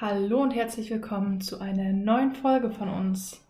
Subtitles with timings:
[0.00, 3.44] Hallo und herzlich willkommen zu einer neuen Folge von uns.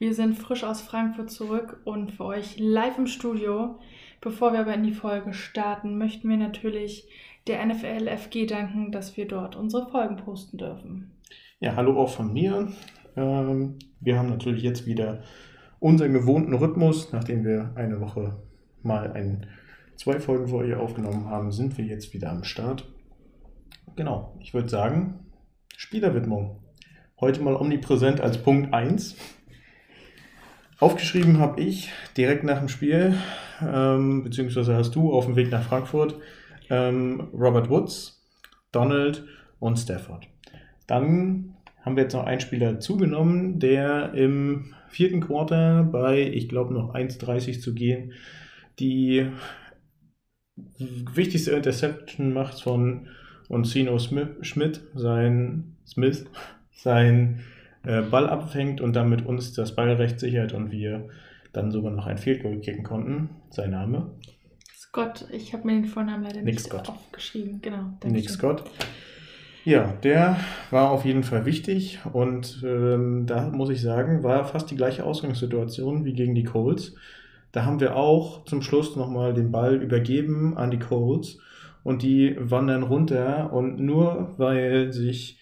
[0.00, 3.78] Wir sind frisch aus Frankfurt zurück und für euch live im Studio.
[4.20, 7.08] Bevor wir aber in die Folge starten, möchten wir natürlich
[7.46, 11.12] der NFL FG danken, dass wir dort unsere Folgen posten dürfen.
[11.60, 12.72] Ja, hallo auch von mir.
[13.14, 15.22] Ähm, wir haben natürlich jetzt wieder
[15.78, 17.12] unseren gewohnten Rhythmus.
[17.12, 18.42] Nachdem wir eine Woche
[18.82, 19.46] mal ein,
[19.94, 22.92] zwei Folgen für euch aufgenommen haben, sind wir jetzt wieder am Start.
[23.94, 25.23] Genau, ich würde sagen,
[25.76, 26.62] Spielerwidmung.
[27.20, 29.16] Heute mal omnipräsent als Punkt 1.
[30.78, 33.14] Aufgeschrieben habe ich direkt nach dem Spiel,
[33.60, 36.16] ähm, beziehungsweise hast du auf dem Weg nach Frankfurt,
[36.70, 38.24] ähm, Robert Woods,
[38.72, 39.24] Donald
[39.58, 40.28] und Stafford.
[40.86, 46.72] Dann haben wir jetzt noch einen Spieler zugenommen, der im vierten Quarter bei, ich glaube,
[46.72, 48.12] noch 1,30 zu gehen,
[48.78, 49.26] die
[50.76, 53.08] wichtigste Interception macht von
[53.48, 56.24] und Sino Schmidt, sein Smith,
[56.72, 57.40] sein
[57.84, 61.08] äh, Ball abfängt und damit uns das Ballrecht sichert und wir
[61.52, 63.30] dann sogar noch ein Field Goal kicken konnten.
[63.50, 64.10] Sein Name?
[64.76, 66.88] Scott, ich habe mir den Vornamen leider Nick nicht Scott.
[66.88, 67.60] aufgeschrieben.
[67.62, 67.90] Genau.
[68.04, 68.64] Nick Scott.
[69.64, 70.36] Ja, der
[70.70, 75.04] war auf jeden Fall wichtig und ähm, da muss ich sagen, war fast die gleiche
[75.04, 76.94] Ausgangssituation wie gegen die Colts.
[77.50, 81.38] Da haben wir auch zum Schluss nochmal den Ball übergeben an die Colts
[81.84, 85.38] und die wandern runter und nur weil sich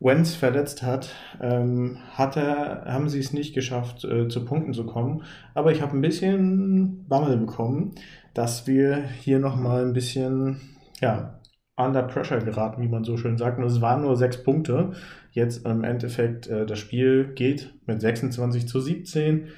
[0.00, 4.86] Wentz verletzt hat, ähm, hat er, haben sie es nicht geschafft, äh, zu Punkten zu
[4.86, 5.22] kommen.
[5.54, 7.92] Aber ich habe ein bisschen Bammel bekommen,
[8.32, 10.60] dass wir hier nochmal ein bisschen,
[11.00, 11.40] ja,
[11.76, 13.58] under pressure geraten, wie man so schön sagt.
[13.58, 14.92] Und es waren nur sechs Punkte.
[15.32, 19.48] Jetzt im Endeffekt, äh, das Spiel geht mit 26 zu 17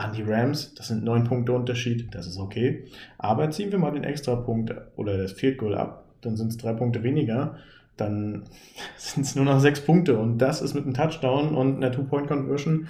[0.00, 0.74] an die Rams.
[0.74, 2.84] Das sind neun Punkte Unterschied, das ist okay.
[3.18, 6.72] Aber ziehen wir mal den Extrapunkt oder das Field Goal ab, dann sind es drei
[6.72, 7.56] Punkte weniger.
[7.96, 8.44] Dann
[8.96, 12.88] sind es nur noch sechs Punkte und das ist mit einem Touchdown und einer Two-Point-Conversion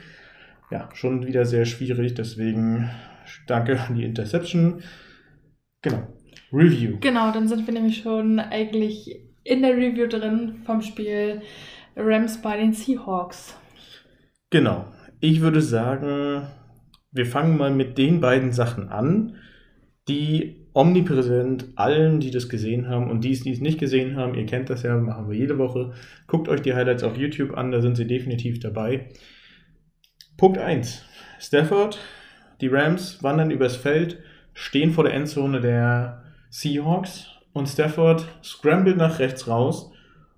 [0.71, 2.15] ja schon wieder sehr schwierig.
[2.15, 2.91] Deswegen
[3.47, 4.83] danke an die Interception.
[5.83, 6.07] Genau.
[6.53, 6.99] Review.
[7.01, 11.43] Genau, dann sind wir nämlich schon eigentlich in der Review drin vom Spiel
[11.97, 13.57] Rams bei den Seahawks.
[14.51, 14.87] Genau.
[15.21, 16.47] Ich würde sagen,
[17.13, 19.37] wir fangen mal mit den beiden Sachen an,
[20.09, 24.35] die omnipräsent allen, die das gesehen haben und die es, die es nicht gesehen haben,
[24.35, 25.93] ihr kennt das ja, machen wir jede Woche.
[26.27, 29.09] Guckt euch die Highlights auf YouTube an, da sind sie definitiv dabei.
[30.37, 31.05] Punkt 1.
[31.39, 31.99] Stafford,
[32.61, 34.19] die Rams wandern übers Feld,
[34.55, 39.93] stehen vor der Endzone der Seahawks und Stafford scrambled nach rechts raus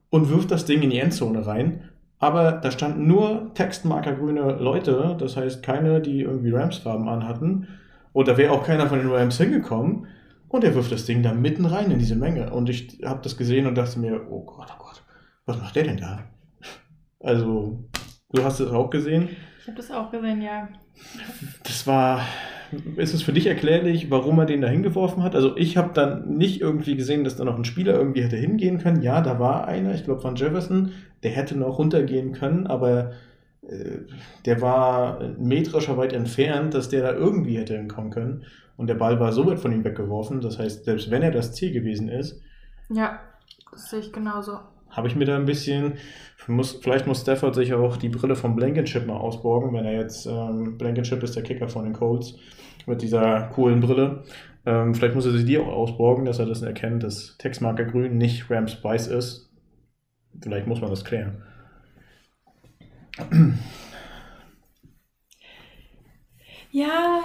[0.08, 1.90] und wirft das Ding in die Endzone rein
[2.22, 7.66] aber da standen nur textmarkergrüne Leute, das heißt keine, die irgendwie Rams-Farben anhatten.
[8.12, 10.06] Und da wäre auch keiner von den Rams hingekommen.
[10.46, 12.52] Und er wirft das Ding da mitten rein in diese Menge.
[12.52, 15.02] Und ich habe das gesehen und dachte mir, oh Gott, oh Gott,
[15.46, 16.20] was macht der denn da?
[17.18, 17.90] Also,
[18.32, 19.28] du hast es auch gesehen.
[19.60, 20.68] Ich habe das auch gesehen, ja.
[21.64, 22.20] Das war,
[22.96, 25.34] ist es für dich erklärlich, warum er den da hingeworfen hat?
[25.34, 28.78] Also ich habe dann nicht irgendwie gesehen, dass da noch ein Spieler irgendwie hätte hingehen
[28.78, 29.02] können.
[29.02, 33.12] Ja, da war einer, ich glaube von Jefferson, der hätte noch runtergehen können, aber
[33.62, 33.98] äh,
[34.44, 38.44] der war metrischer weit entfernt, dass der da irgendwie hätte hinkommen können.
[38.76, 41.52] Und der Ball war so weit von ihm weggeworfen, das heißt, selbst wenn er das
[41.52, 42.40] Ziel gewesen ist.
[42.88, 43.20] Ja,
[43.70, 44.58] das sehe ich genauso.
[44.92, 45.94] Habe ich mir da ein bisschen,
[46.46, 50.26] muss, vielleicht muss Stafford sich auch die Brille von Blankenship mal ausborgen, wenn er jetzt,
[50.26, 52.36] ähm, Blankenship ist der Kicker von den Colts,
[52.86, 54.22] mit dieser coolen Brille.
[54.64, 58.16] Ähm, vielleicht muss er sich die auch ausborgen, dass er das erkennt, dass Textmarker Grün
[58.16, 59.52] nicht Rams Spice ist,
[60.40, 61.42] Vielleicht muss man das klären.
[66.70, 67.22] Ja,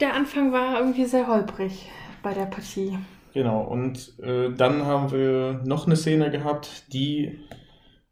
[0.00, 1.88] der Anfang war irgendwie sehr holprig
[2.22, 2.98] bei der Partie.
[3.32, 7.38] Genau, und äh, dann haben wir noch eine Szene gehabt, die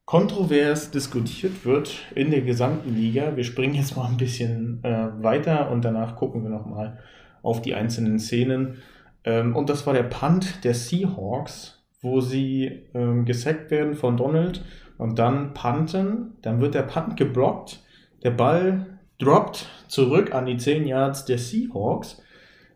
[0.05, 3.37] kontrovers diskutiert wird in der gesamten Liga.
[3.37, 6.99] Wir springen jetzt mal ein bisschen äh, weiter und danach gucken wir nochmal
[7.43, 8.79] auf die einzelnen Szenen.
[9.25, 14.65] Ähm, und das war der Punt der Seahawks wo sie ähm, gesackt werden von Donald
[14.99, 16.37] und dann punten.
[16.43, 17.83] Dann wird der Punt geblockt.
[18.23, 22.23] Der Ball droppt zurück an die 10 Yards der Seahawks.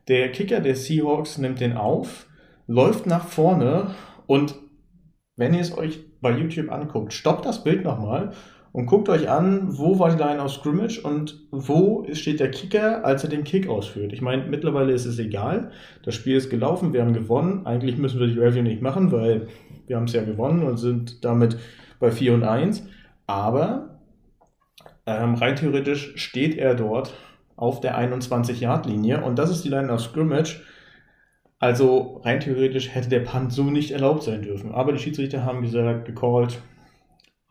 [0.08, 2.26] Der Kicker der Seahawks nimmt den auf,
[2.66, 3.94] läuft nach vorne
[4.26, 4.54] und
[5.36, 8.32] wenn ihr es euch bei YouTube anguckt, stoppt das Bild nochmal
[8.72, 13.04] und guckt euch an, wo war die Line of Scrimmage und wo steht der Kicker,
[13.04, 14.12] als er den Kick ausführt.
[14.12, 15.70] Ich meine, mittlerweile ist es egal.
[16.04, 17.66] Das Spiel ist gelaufen, wir haben gewonnen.
[17.66, 19.48] Eigentlich müssen wir die Review nicht machen, weil
[19.86, 21.58] wir haben es ja gewonnen und sind damit
[22.00, 22.86] bei 4 und 1.
[23.26, 24.00] Aber
[25.06, 27.12] ähm, rein theoretisch steht er dort
[27.56, 30.62] auf der 21-Yard-Linie und das ist die Line of Scrimmage.
[31.62, 34.72] Also rein theoretisch hätte der Punt so nicht erlaubt sein dürfen.
[34.72, 36.60] Aber die Schiedsrichter haben gesagt, gecallt,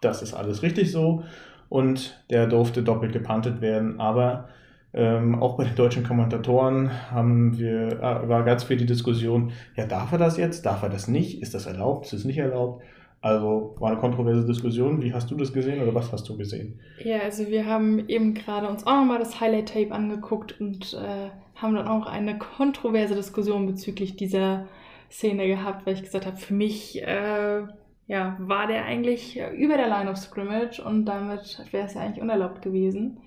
[0.01, 1.23] das ist alles richtig so
[1.69, 4.01] und der durfte doppelt gepantet werden.
[4.01, 4.49] Aber
[4.93, 9.85] ähm, auch bei den deutschen Kommentatoren haben wir, äh, war ganz viel die Diskussion, ja,
[9.85, 10.65] darf er das jetzt?
[10.65, 11.41] Darf er das nicht?
[11.41, 12.07] Ist das erlaubt?
[12.07, 12.83] Ist es nicht erlaubt?
[13.21, 15.01] Also war eine kontroverse Diskussion.
[15.01, 16.79] Wie hast du das gesehen oder was hast du gesehen?
[17.03, 21.75] Ja, also wir haben eben gerade uns auch nochmal das Highlight-Tape angeguckt und äh, haben
[21.75, 24.67] dann auch eine kontroverse Diskussion bezüglich dieser
[25.11, 27.61] Szene gehabt, weil ich gesagt habe, für mich äh,
[28.07, 32.21] ja, war der eigentlich über der Line of Scrimmage und damit wäre es ja eigentlich
[32.21, 33.19] unerlaubt gewesen.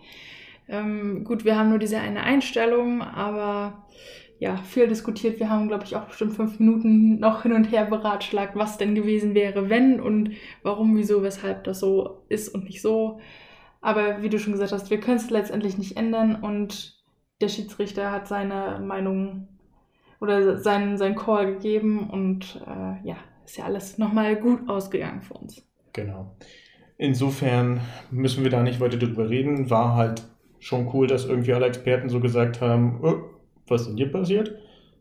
[0.69, 3.85] Ähm, gut, wir haben nur diese eine Einstellung, aber
[4.45, 5.41] ja, viel diskutiert.
[5.41, 8.95] Wir haben, glaube ich, auch bestimmt fünf Minuten noch hin und her beratschlagt, was denn
[8.95, 10.33] gewesen wäre, wenn und
[10.63, 13.21] warum, wieso, weshalb das so ist und nicht so.
[13.81, 17.03] Aber wie du schon gesagt hast, wir können es letztendlich nicht ändern und
[17.41, 19.49] der Schiedsrichter hat seine Meinung
[20.21, 23.17] oder seinen, seinen Call gegeben und äh, ja,
[23.47, 25.67] ist ja alles nochmal gut ausgegangen für uns.
[25.95, 26.37] Genau.
[26.99, 27.81] Insofern
[28.11, 29.71] müssen wir da nicht weiter drüber reden.
[29.71, 30.23] War halt
[30.59, 33.34] schon cool, dass irgendwie alle Experten so gesagt haben, oh,
[33.69, 34.55] was denn hier passiert?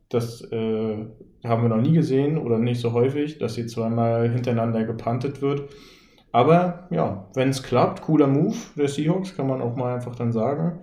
[0.10, 1.06] Das äh,
[1.44, 5.70] haben wir noch nie gesehen oder nicht so häufig, dass sie zweimal hintereinander gepantet wird.
[6.32, 10.32] Aber ja, wenn es klappt, cooler Move der Seahawks, kann man auch mal einfach dann
[10.32, 10.80] sagen.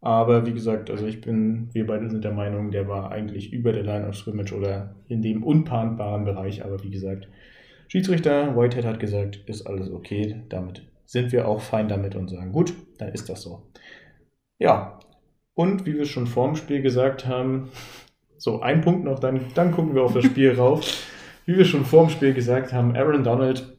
[0.00, 3.72] Aber wie gesagt, also ich bin, wir beide sind der Meinung, der war eigentlich über
[3.72, 6.64] der Line of Scrimmage oder in dem unpantbaren Bereich.
[6.64, 7.28] Aber wie gesagt,
[7.86, 10.42] Schiedsrichter Whitehead hat gesagt, ist alles okay.
[10.48, 13.62] Damit sind wir auch fein damit und sagen, gut, dann ist das so.
[14.58, 14.98] Ja,
[15.54, 17.70] und wie wir schon vor dem Spiel gesagt haben,
[18.38, 21.06] so ein Punkt noch, dann, dann gucken wir auf das Spiel rauf.
[21.46, 23.76] Wie wir schon vor dem Spiel gesagt haben, Aaron Donald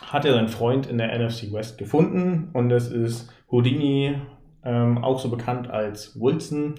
[0.00, 4.16] hat ja seinen Freund in der NFC West gefunden und das ist Houdini,
[4.64, 6.74] ähm, auch so bekannt als Wilson.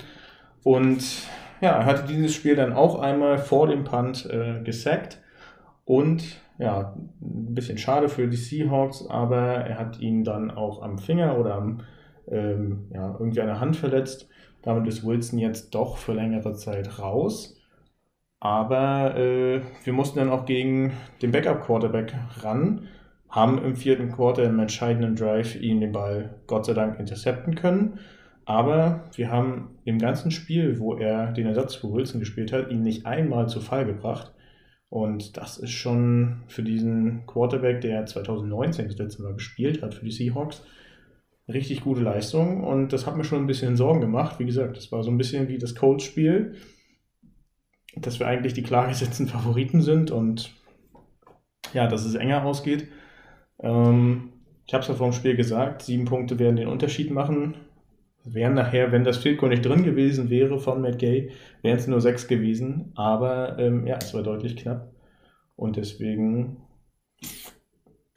[0.63, 1.03] Und
[1.61, 5.19] ja, er hatte dieses Spiel dann auch einmal vor dem Punt äh, gesackt
[5.85, 6.23] und
[6.57, 11.37] ja, ein bisschen schade für die Seahawks, aber er hat ihn dann auch am Finger
[11.37, 11.81] oder am
[12.29, 14.29] ähm, ja, irgendwie eine Hand verletzt.
[14.61, 17.57] Damit ist Wilson jetzt doch für längere Zeit raus.
[18.39, 22.87] Aber äh, wir mussten dann auch gegen den Backup-Quarterback ran,
[23.29, 27.99] haben im vierten Quarter im entscheidenden Drive ihn den Ball Gott sei Dank intercepten können.
[28.45, 32.81] Aber wir haben im ganzen Spiel, wo er den Ersatz für Wilson gespielt hat, ihn
[32.81, 34.31] nicht einmal zu Fall gebracht.
[34.89, 40.05] Und das ist schon für diesen Quarterback, der 2019 das letzte Mal gespielt hat für
[40.05, 40.63] die Seahawks,
[41.47, 44.39] richtig gute Leistung und das hat mir schon ein bisschen Sorgen gemacht.
[44.39, 46.55] Wie gesagt, das war so ein bisschen wie das Colts-Spiel,
[47.95, 50.51] dass wir eigentlich die klar gesetzten Favoriten sind und
[51.73, 52.87] ja, dass es enger ausgeht.
[53.59, 54.33] Ähm,
[54.65, 57.55] ich habe es ja vor dem Spiel gesagt, sieben Punkte werden den Unterschied machen.
[58.25, 61.87] Wären nachher, wenn das Field Goal nicht drin gewesen wäre von Matt Gay, wären es
[61.87, 62.91] nur sechs gewesen.
[62.95, 64.91] Aber ähm, ja, es war deutlich knapp.
[65.55, 66.57] Und deswegen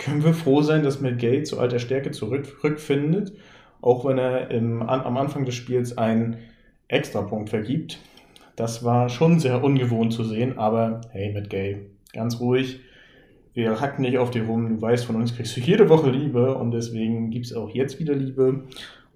[0.01, 3.33] können wir froh sein, dass Matt Gay zu alter Stärke zurückfindet,
[3.81, 6.39] auch wenn er im, an, am Anfang des Spiels einen
[6.89, 7.99] Extrapunkt vergibt.
[8.57, 12.81] Das war schon sehr ungewohnt zu sehen, aber hey, Matt Gay, ganz ruhig.
[13.53, 14.69] Wir hacken nicht auf dir rum.
[14.69, 17.99] Du weißt, von uns kriegst du jede Woche Liebe und deswegen gibt es auch jetzt
[17.99, 18.65] wieder Liebe.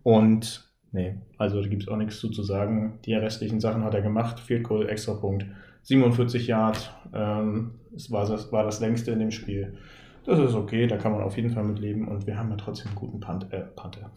[0.02, 2.98] Und nee, also da gibt es auch nichts zu, zu sagen.
[3.06, 4.40] Die restlichen Sachen hat er gemacht.
[4.40, 5.46] Field Goal, Extrapunkt,
[5.82, 6.92] 47 Yard.
[7.14, 9.78] Ähm, es war das, war das längste in dem Spiel.
[10.26, 12.56] Das ist okay, da kann man auf jeden Fall mit leben und wir haben ja
[12.56, 14.10] trotzdem einen guten Punt, äh, Panther.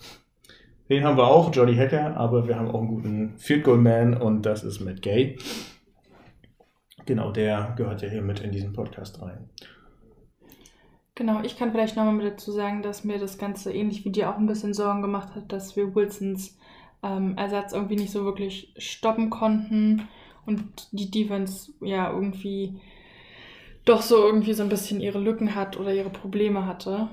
[0.89, 4.15] Den haben wir auch, Jolly Hacker, aber wir haben auch einen guten Field Goal Man
[4.15, 5.37] und das ist Matt Gay.
[7.05, 9.49] Genau, der gehört ja hier mit in diesen Podcast rein.
[11.15, 14.29] Genau, ich kann vielleicht nochmal mit dazu sagen, dass mir das Ganze ähnlich wie dir
[14.29, 16.57] auch ein bisschen Sorgen gemacht hat, dass wir Wilsons
[17.03, 20.07] ähm, Ersatz irgendwie nicht so wirklich stoppen konnten
[20.45, 22.79] und die Defense ja irgendwie
[23.87, 27.09] doch so irgendwie so ein bisschen ihre Lücken hat oder ihre Probleme hatte.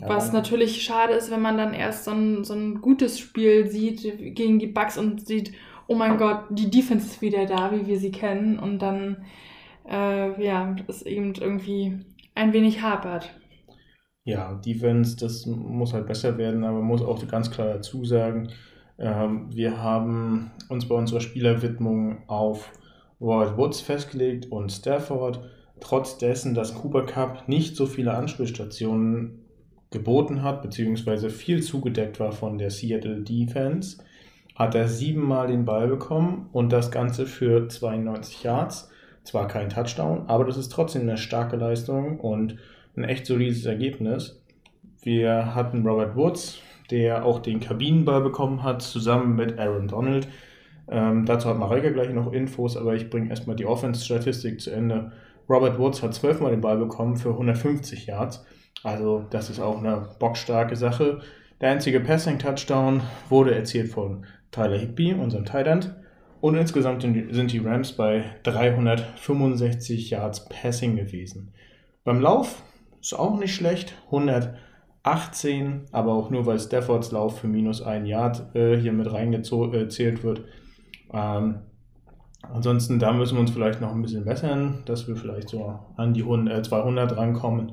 [0.00, 0.08] Ja.
[0.08, 4.34] Was natürlich schade ist, wenn man dann erst so ein, so ein gutes Spiel sieht
[4.34, 5.52] gegen die Bugs und sieht,
[5.86, 8.58] oh mein Gott, die Defense ist wieder da, wie wir sie kennen.
[8.58, 9.24] Und dann,
[9.88, 11.98] äh, ja, es eben irgendwie
[12.34, 13.30] ein wenig hapert.
[14.24, 18.50] Ja, Defense, das muss halt besser werden, aber man muss auch ganz klar dazu sagen,
[18.98, 22.70] ähm, wir haben uns bei unserer Spielerwidmung auf
[23.20, 25.40] Robert Woods festgelegt und Stafford
[25.80, 29.40] trotz dessen, dass Cooper Cup nicht so viele Anspielstationen
[29.90, 34.02] geboten hat, beziehungsweise viel zugedeckt war von der Seattle Defense,
[34.54, 38.90] hat er siebenmal den Ball bekommen und das Ganze für 92 Yards.
[39.24, 42.56] Zwar kein Touchdown, aber das ist trotzdem eine starke Leistung und
[42.96, 44.40] ein echt solides Ergebnis.
[45.02, 46.58] Wir hatten Robert Woods,
[46.90, 50.28] der auch den Kabinenball bekommen hat, zusammen mit Aaron Donald.
[50.88, 55.12] Ähm, dazu hat Mareike gleich noch Infos, aber ich bringe erstmal die Offense-Statistik zu Ende.
[55.50, 58.46] Robert Woods hat zwölfmal den Ball bekommen für 150 Yards.
[58.84, 61.20] Also das ist auch eine bockstarke Sache.
[61.60, 65.94] Der einzige Passing-Touchdown wurde erzielt von Tyler Higby, unserem End.
[66.40, 71.52] Und insgesamt sind die Rams bei 365 Yards Passing gewesen.
[72.04, 72.62] Beim Lauf
[73.00, 78.54] ist auch nicht schlecht, 118, aber auch nur, weil Staffords Lauf für minus ein Yard
[78.54, 80.44] äh, hier mit reingezählt wird.
[81.12, 81.58] Ähm,
[82.42, 86.14] ansonsten, da müssen wir uns vielleicht noch ein bisschen bessern, dass wir vielleicht so an
[86.14, 87.72] die 100, äh, 200 rankommen.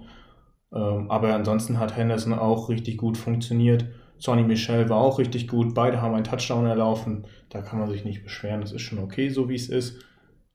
[0.74, 3.86] Ähm, aber ansonsten hat Henderson auch richtig gut funktioniert.
[4.20, 5.74] Sonny Michel war auch richtig gut.
[5.74, 7.26] Beide haben einen Touchdown erlaufen.
[7.50, 8.62] Da kann man sich nicht beschweren.
[8.62, 10.00] Das ist schon okay, so wie es ist.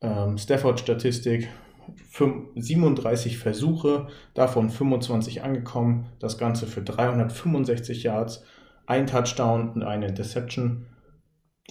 [0.00, 1.48] Ähm, Stafford-Statistik:
[2.56, 6.06] 37 Versuche, davon 25 angekommen.
[6.18, 8.44] Das Ganze für 365 Yards,
[8.86, 10.86] ein Touchdown und eine Interception.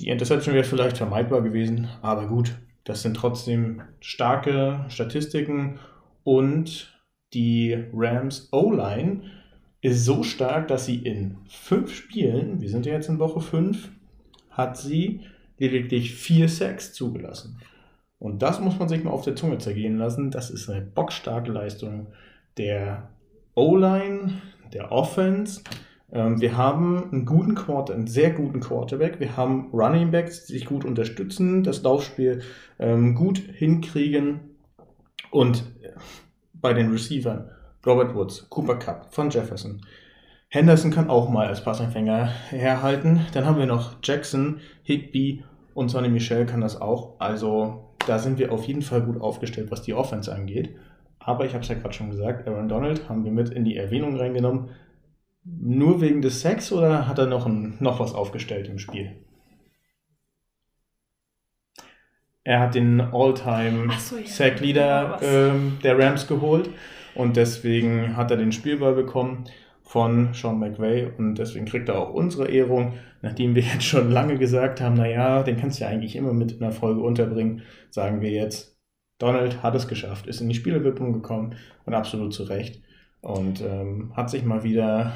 [0.01, 2.55] Die Interception wäre vielleicht vermeidbar gewesen, aber gut,
[2.85, 5.79] das sind trotzdem starke Statistiken
[6.23, 6.91] und
[7.33, 9.21] die Rams O-Line
[9.81, 13.91] ist so stark, dass sie in fünf Spielen, wir sind ja jetzt in Woche fünf,
[14.49, 15.21] hat sie
[15.59, 17.59] lediglich vier Sacks zugelassen.
[18.17, 20.31] Und das muss man sich mal auf der Zunge zergehen lassen.
[20.31, 22.07] Das ist eine bockstarke Leistung
[22.57, 23.09] der
[23.53, 24.41] O-Line,
[24.73, 25.61] der Offense.
[26.11, 29.19] Ähm, wir haben einen guten Quarter, einen sehr guten Quarterback.
[29.19, 32.41] Wir haben Running Backs, die sich gut unterstützen, das Laufspiel
[32.79, 34.41] ähm, gut hinkriegen.
[35.29, 35.63] Und
[36.53, 37.49] bei den Receivern
[37.85, 39.81] Robert Woods, Cooper Cup von Jefferson.
[40.49, 43.21] Henderson kann auch mal als Passempfänger herhalten.
[43.33, 47.15] Dann haben wir noch Jackson, Higby und Sonny Michel kann das auch.
[47.19, 50.75] Also da sind wir auf jeden Fall gut aufgestellt, was die Offense angeht.
[51.19, 53.77] Aber ich habe es ja gerade schon gesagt, Aaron Donald haben wir mit in die
[53.77, 54.69] Erwähnung reingenommen.
[55.43, 59.15] Nur wegen des Sex oder hat er noch, ein, noch was aufgestellt im Spiel?
[62.43, 64.25] Er hat den All-Time so, ja.
[64.25, 66.69] Sack-Leader ähm, der Rams geholt
[67.15, 69.45] und deswegen hat er den Spielball bekommen
[69.83, 74.37] von Sean McVay und deswegen kriegt er auch unsere Ehrung, nachdem wir jetzt schon lange
[74.37, 78.21] gesagt haben, naja, den kannst du ja eigentlich immer mit in der Folge unterbringen, sagen
[78.21, 78.79] wir jetzt,
[79.17, 81.55] Donald hat es geschafft, ist in die Spielewidmung gekommen
[81.85, 82.81] und absolut zu Recht
[83.21, 85.13] und ähm, hat sich mal wieder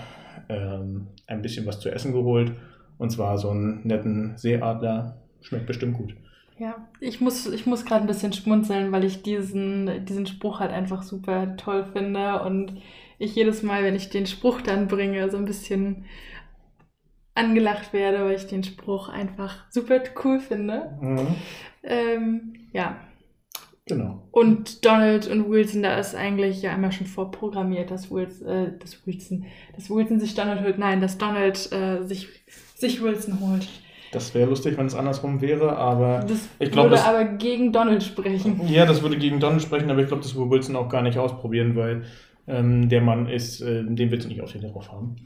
[0.49, 2.53] ähm, ein bisschen was zu essen geholt
[2.97, 6.15] und zwar so einen netten Seeadler, schmeckt bestimmt gut.
[6.57, 10.71] Ja, ich muss, ich muss gerade ein bisschen schmunzeln, weil ich diesen, diesen Spruch halt
[10.71, 12.81] einfach super toll finde und
[13.17, 16.05] ich jedes Mal, wenn ich den Spruch dann bringe, so ein bisschen
[17.33, 20.97] angelacht werde, weil ich den Spruch einfach super cool finde.
[21.01, 21.27] Mhm.
[21.83, 22.97] Ähm, ja.
[23.87, 24.27] Genau.
[24.31, 29.05] Und Donald und Wilson, da ist eigentlich ja einmal schon vorprogrammiert, dass Wilson, äh, dass
[29.05, 30.79] Wilson, dass Wilson sich Donald holt.
[30.79, 32.27] Nein, dass Donald äh, sich,
[32.75, 33.67] sich Wilson holt.
[34.11, 36.89] Das wäre lustig, wenn es andersrum wäre, aber das ich glaube.
[36.89, 38.67] würde das, aber gegen Donald sprechen.
[38.67, 41.19] Ja, das würde gegen Donald sprechen, aber ich glaube, das würde Wilson auch gar nicht
[41.19, 42.05] ausprobieren, weil
[42.47, 45.17] ähm, der Mann ist, äh, den willst du nicht auf den drauf haben.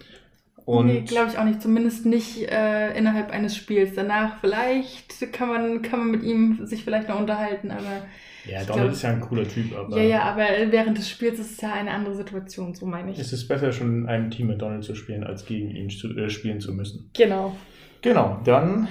[0.65, 1.61] Und nee, glaube ich auch nicht.
[1.61, 3.95] Zumindest nicht äh, innerhalb eines Spiels.
[3.95, 8.03] Danach vielleicht kann man, kann man mit ihm sich vielleicht noch unterhalten, aber.
[8.45, 9.97] Ja, Donald glaub, ist ja ein cooler Typ, aber.
[9.97, 13.19] Ja, ja, aber während des Spiels ist es ja eine andere Situation, so meine ich.
[13.19, 16.15] Es ist besser, schon in einem Team mit Donald zu spielen, als gegen ihn zu,
[16.17, 17.09] äh, spielen zu müssen.
[17.13, 17.55] Genau.
[18.01, 18.87] Genau, dann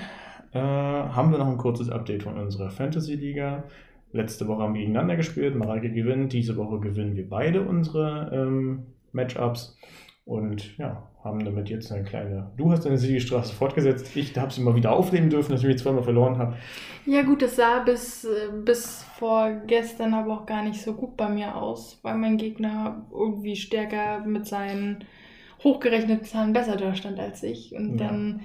[0.53, 3.65] äh, haben wir noch ein kurzes Update von unserer Fantasy-Liga.
[4.13, 6.33] Letzte Woche haben wir gegeneinander gespielt, Mareike gewinnt.
[6.33, 9.79] Diese Woche gewinnen wir beide unsere ähm, Matchups
[10.29, 12.51] und ja, haben damit jetzt eine kleine.
[12.59, 14.15] Du hast deine Siegestraße fortgesetzt.
[14.15, 16.55] Ich habe sie mal wieder aufnehmen dürfen, dass ich mich zweimal verloren habe.
[17.07, 21.17] Ja, gut, das sah bis, äh, bis vor gestern aber auch gar nicht so gut
[21.17, 25.07] bei mir aus, weil mein Gegner irgendwie stärker mit seinen
[25.65, 27.75] hochgerechneten Zahlen besser da stand als ich.
[27.75, 28.09] Und ja.
[28.09, 28.41] dann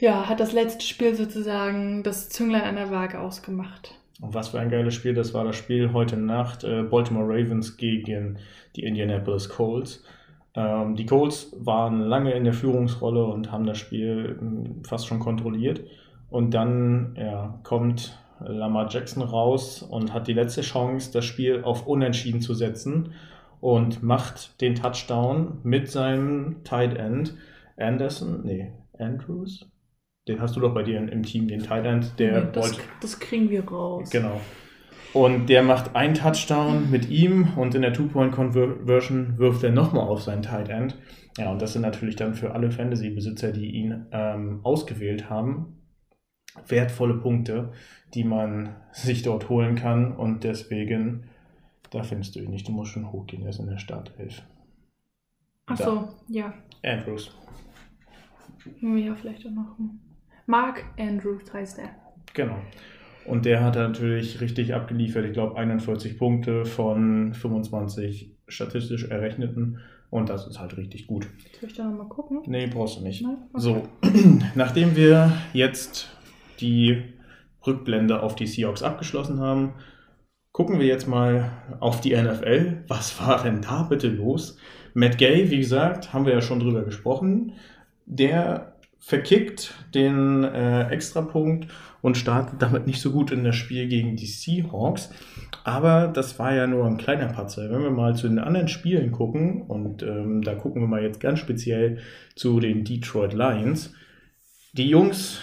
[0.00, 3.94] ja, hat das letzte Spiel sozusagen das Zünglein an der Waage ausgemacht.
[4.20, 7.76] Und was für ein geiles Spiel, das war das Spiel heute Nacht, äh, Baltimore Ravens
[7.76, 8.38] gegen
[8.74, 10.02] die Indianapolis Colts.
[10.56, 15.20] Ähm, die Colts waren lange in der Führungsrolle und haben das Spiel ähm, fast schon
[15.20, 15.82] kontrolliert.
[16.30, 21.86] Und dann ja, kommt Lamar Jackson raus und hat die letzte Chance, das Spiel auf
[21.86, 23.12] Unentschieden zu setzen
[23.60, 27.34] und macht den Touchdown mit seinem Tight End
[27.78, 29.70] Anderson, nee, Andrews,
[30.28, 32.80] den hast du doch bei dir im Team, den Thailand, der das, wollte.
[33.00, 34.10] Das kriegen wir raus.
[34.10, 34.40] Genau.
[35.16, 40.20] Und der macht einen Touchdown mit ihm und in der Two-Point-Conversion wirft er nochmal auf
[40.20, 40.94] seinen Tight End.
[41.38, 45.80] Ja, und das sind natürlich dann für alle Fantasy-Besitzer, die ihn ähm, ausgewählt haben,
[46.68, 47.72] wertvolle Punkte,
[48.12, 50.14] die man sich dort holen kann.
[50.14, 51.30] Und deswegen,
[51.88, 52.68] da findest du ihn nicht.
[52.68, 54.42] Du musst schon hochgehen, er ist in der Startelf.
[55.64, 56.52] Ach so, ja.
[56.84, 57.34] Andrews.
[58.82, 59.76] Ja, vielleicht auch noch.
[60.44, 61.88] Mark Andrews heißt er.
[62.34, 62.58] Genau.
[63.26, 65.24] Und der hat natürlich richtig abgeliefert.
[65.24, 69.78] Ich glaube 41 Punkte von 25 statistisch errechneten.
[70.10, 71.26] Und das ist halt richtig gut.
[71.60, 72.42] Soll ich da nochmal gucken?
[72.46, 73.22] Nee, brauchst du nicht.
[73.22, 73.38] Nein?
[73.52, 73.60] Okay.
[73.60, 73.88] So,
[74.54, 76.08] nachdem wir jetzt
[76.60, 77.02] die
[77.66, 79.74] Rückblende auf die Seahawks abgeschlossen haben,
[80.52, 82.84] gucken wir jetzt mal auf die NFL.
[82.86, 84.56] Was war denn da bitte los?
[84.94, 87.52] Matt Gay, wie gesagt, haben wir ja schon drüber gesprochen.
[88.06, 91.68] Der verkickt den äh, Extrapunkt
[92.06, 95.10] und startet damit nicht so gut in das Spiel gegen die Seahawks.
[95.64, 97.68] Aber das war ja nur ein kleiner Patzer.
[97.68, 101.18] Wenn wir mal zu den anderen Spielen gucken, und ähm, da gucken wir mal jetzt
[101.18, 101.98] ganz speziell
[102.36, 103.92] zu den Detroit Lions.
[104.74, 105.40] Die Jungs,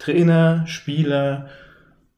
[0.00, 1.46] Trainer, Spieler,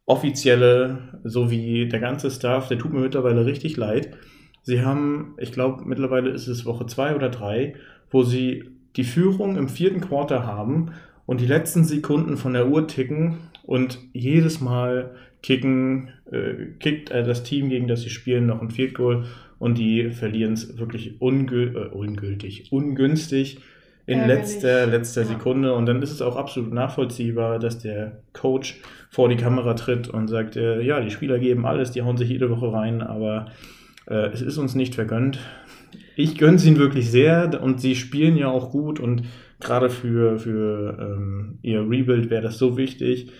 [0.06, 4.16] Offizielle sowie der ganze Staff, der tut mir mittlerweile richtig leid.
[4.62, 7.74] Sie haben, ich glaube, mittlerweile ist es Woche zwei oder drei,
[8.10, 10.92] wo sie die Führung im vierten Quarter haben
[11.26, 17.22] und die letzten Sekunden von der Uhr ticken und jedes Mal kicken, äh, kickt äh,
[17.22, 19.24] das Team, gegen das sie spielen, noch ein Field Goal
[19.58, 23.58] und die verlieren es wirklich ungül äh, ungültig, ungünstig
[24.06, 24.44] in Ärgerlich.
[24.44, 25.28] letzter, letzter Ja.
[25.28, 25.74] Sekunde.
[25.74, 28.80] Und dann ist es auch absolut nachvollziehbar, dass der Coach
[29.10, 32.28] vor die Kamera tritt und sagt, äh, ja, die Spieler geben alles, die hauen sich
[32.28, 33.46] jede Woche rein, aber
[34.08, 35.40] äh, es ist uns nicht vergönnt.
[36.14, 39.24] Ich gönne es ihnen wirklich sehr und sie spielen ja auch gut und
[39.60, 43.30] gerade für, für ähm, ihr Rebuild wäre das so wichtig,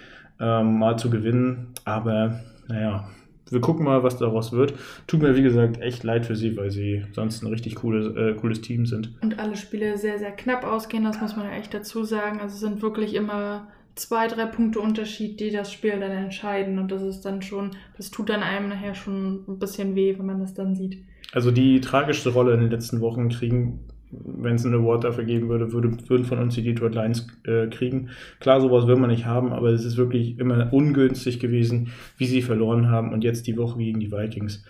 [0.40, 1.69] ähm, mal zu gewinnen.
[1.85, 3.09] Aber naja,
[3.50, 4.75] wir gucken mal, was daraus wird.
[5.07, 8.35] Tut mir, wie gesagt, echt leid für sie, weil sie sonst ein richtig cooles, äh,
[8.35, 9.12] cooles Team sind.
[9.23, 12.40] Und alle Spiele sehr, sehr knapp ausgehen, das muss man ja echt dazu sagen.
[12.40, 16.78] Also es sind wirklich immer zwei, drei Punkte Unterschied, die das Spiel dann entscheiden.
[16.78, 20.26] Und das ist dann schon, das tut dann einem nachher schon ein bisschen weh, wenn
[20.26, 21.02] man das dann sieht.
[21.33, 25.48] Also die tragischste Rolle in den letzten Wochen kriegen, wenn es einen Award dafür geben
[25.48, 28.10] würde, würde würden von uns die Detroit Lions äh, kriegen.
[28.40, 32.42] Klar, sowas will man nicht haben, aber es ist wirklich immer ungünstig gewesen, wie sie
[32.42, 34.64] verloren haben und jetzt die Woche gegen die Vikings.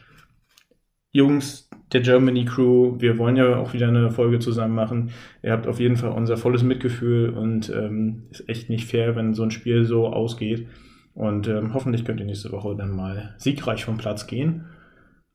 [1.13, 5.11] Jungs der Germany Crew, wir wollen ja auch wieder eine Folge zusammen machen.
[5.43, 9.35] Ihr habt auf jeden Fall unser volles Mitgefühl und ähm, ist echt nicht fair, wenn
[9.35, 10.67] so ein Spiel so ausgeht.
[11.15, 14.67] Und ähm, hoffentlich könnt ihr nächste Woche dann mal siegreich vom Platz gehen.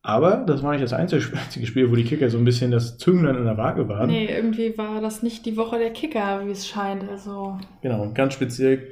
[0.04, 3.36] Aber das war nicht das einzige Spiel, wo die Kicker so ein bisschen das Zünglein
[3.36, 4.10] in der Waage waren.
[4.10, 7.08] Nee, irgendwie war das nicht die Woche der Kicker, wie es scheint.
[7.08, 8.88] Also Genau, ganz speziell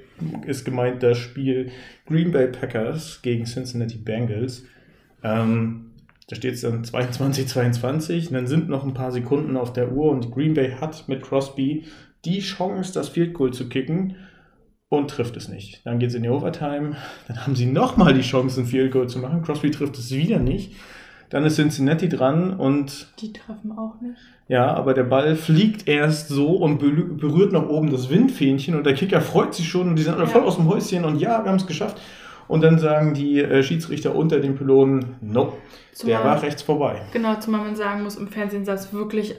[0.46, 1.72] ist gemeint das Spiel
[2.06, 4.66] Green Bay Packers gegen Cincinnati Bengals.
[5.24, 5.92] Ähm,
[6.28, 8.28] da steht es dann 22, 22.
[8.28, 11.24] Und dann sind noch ein paar Sekunden auf der Uhr und Green Bay hat mit
[11.24, 11.86] Crosby
[12.24, 14.16] die Chance, das Field Goal zu kicken
[14.90, 15.82] und trifft es nicht.
[15.86, 16.98] Dann geht es in die Overtime.
[17.28, 19.42] Dann haben sie nochmal die Chance, ein Field Goal zu machen.
[19.42, 20.76] Crosby trifft es wieder nicht.
[21.30, 24.18] Dann ist Cincinnati dran und die treffen auch nicht.
[24.48, 28.86] ja, aber der Ball fliegt erst so und berü- berührt nach oben das Windfähnchen und
[28.86, 30.30] der Kicker freut sich schon und die sind alle Ja.
[30.30, 32.00] voll aus dem Häuschen und ja, wir haben es geschafft.
[32.48, 35.54] Und dann sagen die äh, Schiedsrichter unter den Pylonen, nope,
[35.92, 37.00] der Zumal- war rechts vorbei.
[37.14, 39.36] Genau, zumal man sagen muss, im Fernsehen sah es wirklich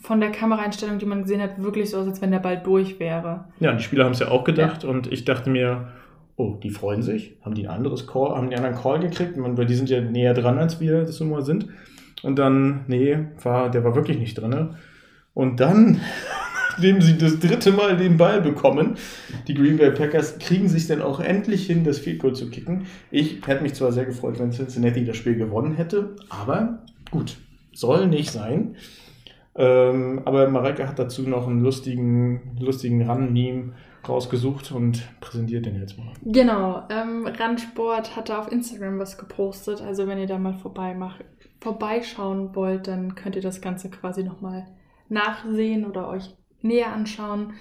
[0.00, 3.00] von der Kameraeinstellung, die man gesehen hat, wirklich so aus, als wenn der Ball durch
[3.00, 3.46] wäre.
[3.58, 5.88] Ja, die Spieler haben es ja auch gedacht und ich dachte mir,
[6.36, 9.56] oh, die freuen sich, haben die ein anderes Call, haben die anderen Call gekriegt, Man-
[9.56, 11.66] weil die sind ja näher dran, als wir das mal sind.
[12.22, 14.70] Und dann, nee, war, der war wirklich nicht drin.
[15.34, 16.00] Und dann,
[16.70, 18.96] nachdem sie das dritte Mal den Ball bekommen,
[19.46, 22.86] die Green Bay Packers kriegen sich dann auch endlich hin, das Field Goal zu kicken.
[23.10, 27.36] Ich hätte mich zwar sehr gefreut, wenn Cincinnati das Spiel gewonnen hätte, aber gut,
[27.74, 28.74] soll nicht sein.
[29.56, 33.72] Ähm, aber Mareike hat dazu noch einen lustigen, lustigen Run-Meme
[34.08, 36.12] rausgesucht und präsentiert den jetzt mal.
[36.22, 39.80] Genau, ähm, Randsport hatte auf Instagram was gepostet.
[39.80, 40.96] Also wenn ihr da mal vorbei
[41.60, 44.66] vorbeischauen wollt, dann könnt ihr das Ganze quasi nochmal
[45.08, 47.54] nachsehen oder euch näher anschauen.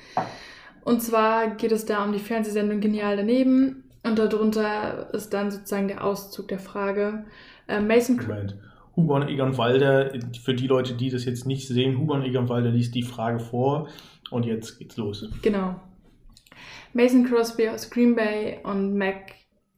[0.84, 3.89] Und zwar geht es da um die Fernsehsendung Genial daneben.
[4.03, 7.23] Und darunter ist dann sozusagen der Auszug der Frage.
[7.67, 8.58] Äh, Mason Moment.
[8.95, 10.12] Hugon Egon Walder,
[10.43, 13.89] für die Leute, die das jetzt nicht sehen, Hugon Egon Walder liest die Frage vor
[14.29, 15.27] und jetzt geht's los.
[15.41, 15.79] Genau.
[16.93, 19.34] Mason Crosby aus Green Bay und Mac,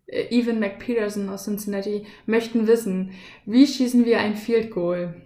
[0.07, 3.11] äh, Evan McPeterson aus Cincinnati möchten wissen,
[3.45, 5.21] wie schießen wir ein Field Goal?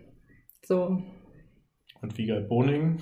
[0.64, 1.02] So,
[2.02, 3.00] Und Vigal Boning,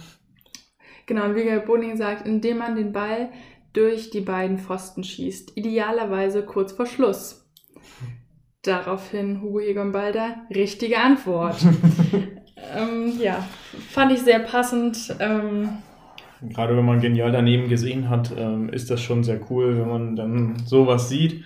[1.06, 1.26] genau.
[1.26, 3.32] Und wie Gary Boning sagt, indem man den Ball
[3.74, 5.58] durch die beiden Pfosten schießt.
[5.58, 7.47] Idealerweise kurz vor Schluss.
[8.64, 11.56] Daraufhin Hugo Egon Balder, richtige Antwort.
[12.78, 13.48] ähm, ja,
[13.90, 15.16] fand ich sehr passend.
[15.20, 15.70] Ähm,
[16.42, 20.16] gerade wenn man genial daneben gesehen hat, ähm, ist das schon sehr cool, wenn man
[20.16, 21.46] dann sowas sieht.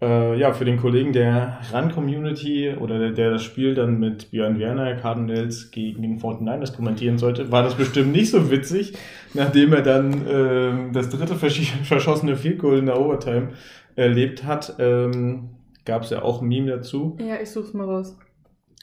[0.00, 4.58] Äh, ja, für den Kollegen der Run-Community oder der, der das Spiel dann mit Björn
[4.58, 8.94] Werner Cardinals gegen den 49ers kommentieren sollte, war das bestimmt nicht so witzig,
[9.34, 13.50] nachdem er dann ähm, das dritte versch- verschossene Field Goal in der Overtime
[13.96, 14.74] erlebt hat.
[14.78, 15.50] Ähm,
[15.84, 17.16] Gab es ja auch ein Meme dazu.
[17.20, 18.16] ja, ich such's mal raus.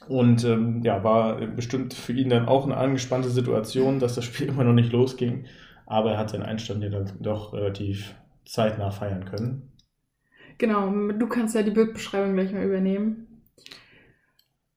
[0.07, 4.47] Und ähm, ja, war bestimmt für ihn dann auch eine angespannte Situation, dass das Spiel
[4.49, 5.45] immer noch nicht losging.
[5.85, 9.71] Aber er hat seinen Einstand ja dann doch relativ zeitnah feiern können.
[10.57, 13.27] Genau, du kannst ja die Bildbeschreibung gleich mal übernehmen.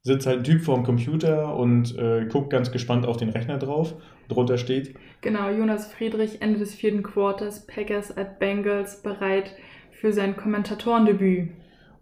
[0.03, 3.95] Sitzt halt ein Typ vorm Computer und äh, guckt ganz gespannt auf den Rechner drauf.
[4.29, 4.95] Drunter steht.
[5.21, 9.55] Genau, Jonas Friedrich, Ende des vierten Quarters, Packers at Bengals, bereit
[9.93, 11.51] für sein Kommentatorendebüt.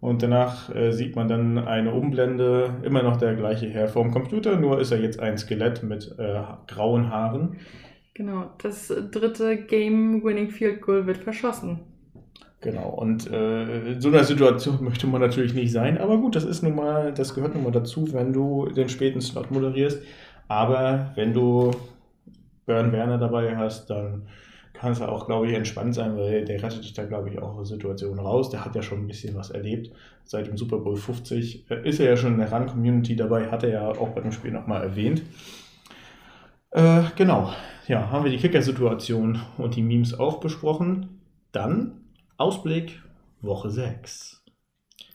[0.03, 4.59] Und danach äh, sieht man dann eine Umblende, immer noch der gleiche Herr vorm Computer,
[4.59, 7.55] nur ist er jetzt ein Skelett mit äh, grauen Haaren.
[8.13, 11.79] Genau, das dritte Game-Winning Field Goal wird verschossen.
[12.59, 16.43] Genau, und äh, in so einer Situation möchte man natürlich nicht sein, aber gut, das
[16.43, 20.03] ist nun mal, das gehört nun mal dazu, wenn du den späten Slot moderierst.
[20.49, 21.71] Aber wenn du
[22.65, 24.23] Bern Werner dabei hast, dann
[24.83, 27.55] kann es auch, glaube ich, entspannt sein, weil der rettet dich da, glaube ich, auch
[27.55, 28.49] aus Situationen raus.
[28.49, 29.93] Der hat ja schon ein bisschen was erlebt.
[30.25, 33.63] Seit dem Super Bowl 50 äh, ist er ja schon in der Run-Community dabei, hat
[33.63, 35.21] er ja auch bei dem Spiel nochmal erwähnt.
[36.71, 37.53] Äh, genau,
[37.87, 41.21] ja, haben wir die Kicker-Situation und die Memes auch besprochen.
[41.53, 42.01] Dann
[42.35, 43.01] Ausblick
[43.39, 44.43] Woche 6.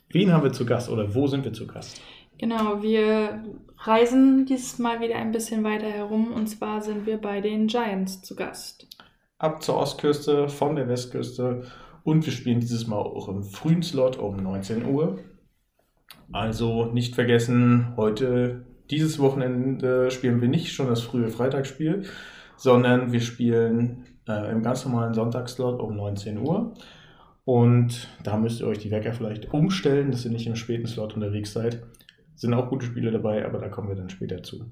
[0.08, 2.00] Wen haben wir zu Gast oder wo sind wir zu Gast?
[2.38, 3.44] Genau, wir
[3.80, 8.22] reisen dieses Mal wieder ein bisschen weiter herum und zwar sind wir bei den Giants
[8.22, 8.86] zu Gast.
[9.38, 11.62] Ab zur Ostküste, von der Westküste
[12.02, 15.18] und wir spielen dieses Mal auch im frühen Slot um 19 Uhr.
[16.32, 22.04] Also nicht vergessen, heute dieses Wochenende spielen wir nicht schon das frühe Freitagsspiel,
[22.56, 26.74] sondern wir spielen äh, im ganz normalen Sonntagsslot um 19 Uhr.
[27.44, 31.14] Und da müsst ihr euch die Wecker vielleicht umstellen, dass ihr nicht im späten Slot
[31.14, 31.82] unterwegs seid.
[32.34, 34.66] Sind auch gute Spiele dabei, aber da kommen wir dann später zu.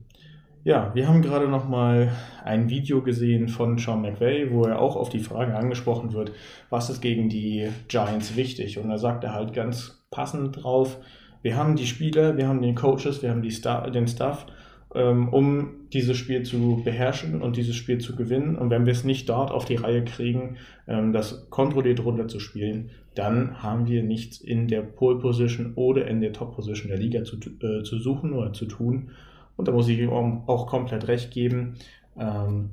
[0.67, 2.11] Ja, wir haben gerade noch mal
[2.43, 6.33] ein Video gesehen von Sean McVay, wo er auch auf die Frage angesprochen wird,
[6.71, 8.77] was ist gegen die Giants wichtig?
[8.77, 10.99] Und da sagt er halt ganz passend drauf,
[11.41, 14.47] wir haben die Spieler, wir haben den Coaches, wir haben die Star den Staff,
[14.93, 18.57] ähm, um dieses Spiel zu beherrschen und dieses Spiel zu gewinnen.
[18.57, 20.57] Und wenn wir es nicht dort auf die Reihe kriegen,
[20.89, 26.33] ähm, das kontrolliert runterzuspielen, dann haben wir nichts in der Pole Position oder in der
[26.33, 29.11] Top Position der Liga zu, äh, zu suchen oder zu tun.
[29.57, 31.79] Und da muss ich ihm auch komplett recht geben.
[32.17, 32.71] Ähm,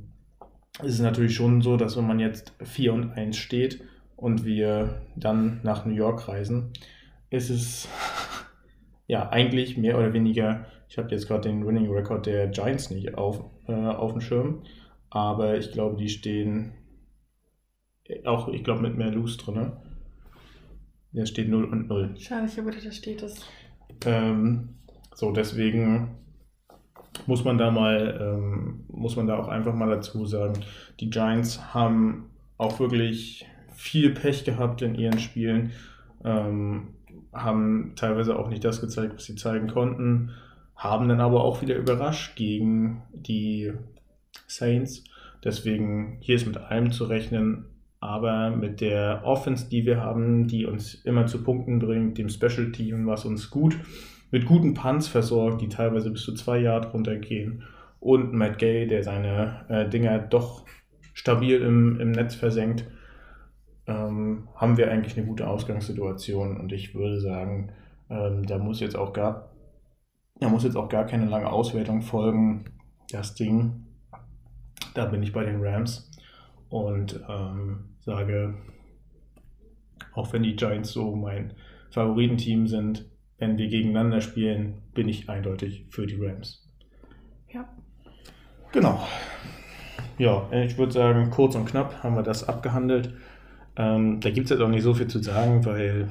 [0.80, 3.82] es ist natürlich schon so, dass wenn man jetzt 4 und 1 steht
[4.16, 6.72] und wir dann nach New York reisen,
[7.30, 7.88] ist es
[9.08, 13.16] ja, eigentlich mehr oder weniger, ich habe jetzt gerade den Winning Record der Giants nicht
[13.16, 14.64] auf, äh, auf dem Schirm,
[15.10, 16.74] aber ich glaube, die stehen
[18.26, 19.56] auch, ich glaube, mit mehr Loose drin.
[19.56, 19.78] Ne?
[21.12, 22.16] Der steht 0 und 0.
[22.18, 23.46] Schade, ich habe da steht das.
[24.06, 24.70] Ähm,
[25.14, 26.18] so, deswegen
[27.28, 30.60] muss man da mal, ähm, muss man da auch einfach mal dazu sagen,
[31.00, 35.72] die Giants haben auch wirklich viel Pech gehabt in ihren Spielen.
[36.24, 36.90] Ähm,
[37.34, 40.32] haben teilweise auch nicht das gezeigt, was sie zeigen konnten,
[40.76, 43.74] haben dann aber auch wieder überrascht gegen die
[44.48, 45.04] Saints.
[45.44, 47.66] Deswegen hier ist mit allem zu rechnen,
[48.00, 52.72] aber mit der Offense, die wir haben, die uns immer zu Punkten bringt, dem Special
[52.72, 53.78] Team, was uns gut
[54.34, 57.62] mit guten Punts versorgt, die teilweise bis zu zwei Yard runtergehen.
[58.00, 60.66] Und Matt Gay, der seine äh, Dinger doch
[61.14, 62.84] stabil im, im Netz versenkt,
[63.86, 66.58] ähm, haben wir eigentlich eine gute Ausgangssituation.
[66.58, 67.74] Und ich würde sagen,
[68.10, 69.52] ähm, da muss jetzt auch gar,
[70.40, 72.66] da muss jetzt auch gar keine lange Auswertung folgen.
[73.12, 73.86] Das Ding,
[74.96, 76.10] da bin ich bei den Rams.
[76.70, 78.56] Und ähm, sage,
[80.14, 81.54] auch wenn die Giants so mein
[81.92, 83.13] Favoritenteam sind,
[83.44, 86.66] wenn wir gegeneinander spielen, bin ich eindeutig für die Rams.
[87.52, 87.68] Ja.
[88.72, 89.06] Genau.
[90.18, 93.14] Ja, ich würde sagen, kurz und knapp haben wir das abgehandelt.
[93.76, 96.08] Ähm, da gibt es jetzt auch nicht so viel zu sagen, weil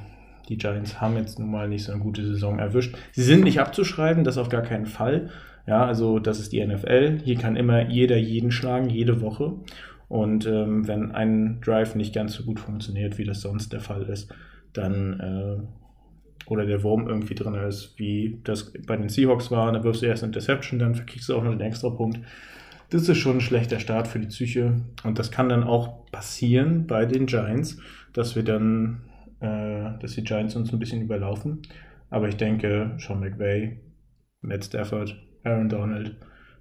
[0.50, 2.94] die Giants haben jetzt nun mal nicht so eine gute Saison erwischt.
[3.12, 5.30] Sie sind nicht abzuschreiben, das auf gar keinen Fall.
[5.66, 7.20] Ja, also das ist die NFL.
[7.24, 9.54] Hier kann immer jeder jeden schlagen, jede Woche.
[10.08, 14.02] Und ähm, wenn ein Drive nicht ganz so gut funktioniert, wie das sonst der Fall
[14.02, 14.34] ist,
[14.74, 15.81] dann äh,
[16.46, 20.06] oder der Wurm irgendwie drin ist, wie das bei den Seahawks war, dann wirfst du
[20.06, 22.20] erst eine Interception, dann verkriegst du auch noch den extra Punkt.
[22.90, 24.82] Das ist schon ein schlechter Start für die Psyche.
[25.02, 27.78] Und das kann dann auch passieren bei den Giants,
[28.12, 29.02] dass wir dann,
[29.40, 31.62] äh, dass die Giants uns ein bisschen überlaufen.
[32.10, 33.80] Aber ich denke, Sean McVay,
[34.42, 36.16] Matt Stafford, Aaron Donald,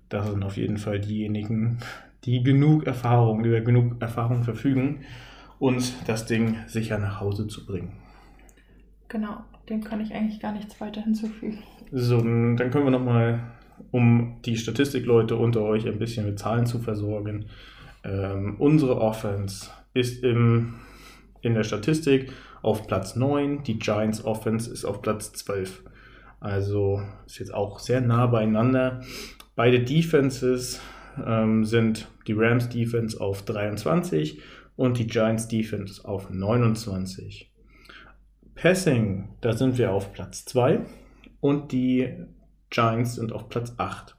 [0.07, 1.79] das sind auf jeden Fall diejenigen,
[2.23, 5.01] die genug Erfahrung, über genug Erfahrung verfügen,
[5.59, 7.91] uns das Ding sicher nach Hause zu bringen.
[9.09, 11.63] Genau, dem kann ich eigentlich gar nichts weiter hinzufügen.
[11.91, 13.39] So, dann können wir nochmal
[13.91, 17.45] um die Statistikleute unter euch ein bisschen mit Zahlen zu versorgen.
[18.03, 20.75] Ähm, unsere Offense ist im,
[21.41, 22.31] in der Statistik
[22.61, 25.83] auf Platz 9, die Giants Offense ist auf Platz 12.
[26.39, 29.01] Also ist jetzt auch sehr nah beieinander.
[29.55, 30.81] Beide Defenses
[31.25, 34.41] ähm, sind die Rams Defense auf 23
[34.75, 37.50] und die Giants Defense auf 29.
[38.61, 40.81] Passing, da sind wir auf Platz 2
[41.39, 42.13] und die
[42.69, 44.15] Giants sind auf Platz 8.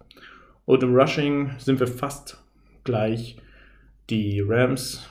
[0.65, 2.43] Und im Rushing sind wir fast
[2.83, 3.37] gleich.
[4.11, 5.09] Die Rams,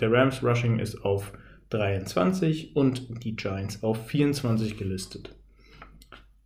[0.00, 1.34] der Rams Rushing ist auf
[1.68, 5.36] 23 und die Giants auf 24 gelistet.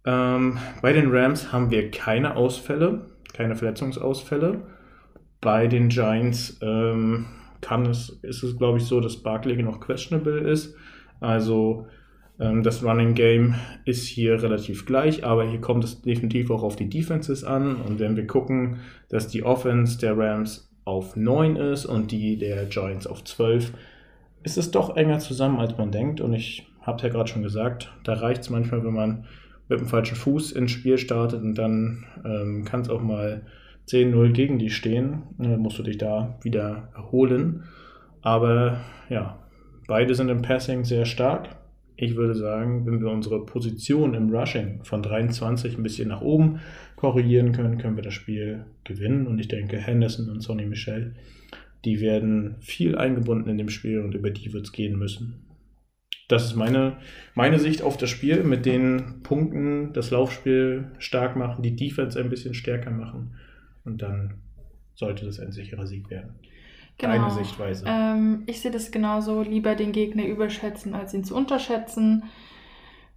[0.05, 4.67] Ähm, bei den Rams haben wir keine Ausfälle, keine Verletzungsausfälle.
[5.41, 7.27] Bei den Giants ähm,
[7.61, 10.75] kann es, ist es, glaube ich, so, dass Barkley noch questionable ist.
[11.21, 11.87] Also
[12.39, 16.77] ähm, das Running Game ist hier relativ gleich, aber hier kommt es definitiv auch auf
[16.77, 17.77] die Defenses an.
[17.77, 22.67] Und wenn wir gucken, dass die Offense der Rams auf 9 ist und die der
[22.67, 23.73] Giants auf 12,
[24.43, 26.21] ist es doch enger zusammen, als man denkt.
[26.21, 29.25] Und ich habe es ja gerade schon gesagt, da reicht es manchmal, wenn man
[29.69, 33.47] mit dem falschen Fuß ins Spiel startet und dann ähm, kann es auch mal
[33.89, 35.23] 10-0 gegen die stehen.
[35.39, 37.65] Und dann musst du dich da wieder erholen.
[38.21, 39.39] Aber ja,
[39.87, 41.57] beide sind im Passing sehr stark.
[41.97, 46.61] Ich würde sagen, wenn wir unsere Position im Rushing von 23 ein bisschen nach oben
[46.97, 49.27] korrigieren können, können wir das Spiel gewinnen.
[49.27, 51.15] Und ich denke, Henderson und Sonny Michel,
[51.85, 55.45] die werden viel eingebunden in dem Spiel und über die wird es gehen müssen.
[56.29, 56.97] Das ist meine,
[57.35, 62.31] meine Sicht auf das Spiel, mit den Punkten das Laufspiel stark machen, die Defense ein
[62.31, 63.35] bisschen stärker machen
[63.85, 64.35] und dann
[64.95, 66.37] sollte das ein sicherer Sieg werden.
[66.99, 67.13] Genau.
[67.15, 67.85] Deine Sichtweise.
[67.87, 72.25] Ähm, ich sehe das genauso, lieber den Gegner überschätzen, als ihn zu unterschätzen.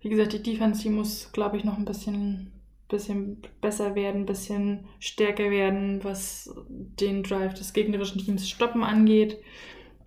[0.02, 2.52] Wie gesagt, die Defense, die muss, glaube ich, noch ein bisschen,
[2.90, 9.38] bisschen besser werden, ein bisschen stärker werden, was den Drive des gegnerischen Teams stoppen angeht.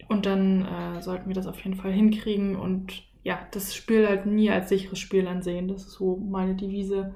[0.08, 4.26] Und dann äh, sollten wir das auf jeden Fall hinkriegen und ja, das Spiel halt
[4.26, 5.68] nie als sicheres Spiel ansehen.
[5.68, 7.14] Das ist so meine Devise.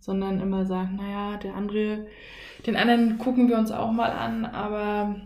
[0.00, 2.06] Sondern immer sagen, naja, der andere,
[2.66, 5.16] den anderen gucken wir uns auch mal an, aber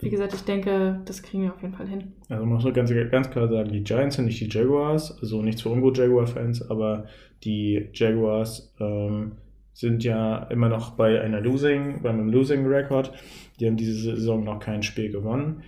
[0.00, 2.12] wie gesagt, ich denke, das kriegen wir auf jeden Fall hin.
[2.28, 5.62] Also man muss ganz, ganz klar sagen, die Giants sind nicht die Jaguars, also nichts
[5.62, 7.06] für ungut Jaguar-Fans, aber
[7.42, 9.32] die Jaguars ähm,
[9.72, 13.12] sind ja immer noch bei einer Losing, bei einem Losing Record.
[13.58, 15.62] Die haben diese Saison noch kein Spiel gewonnen.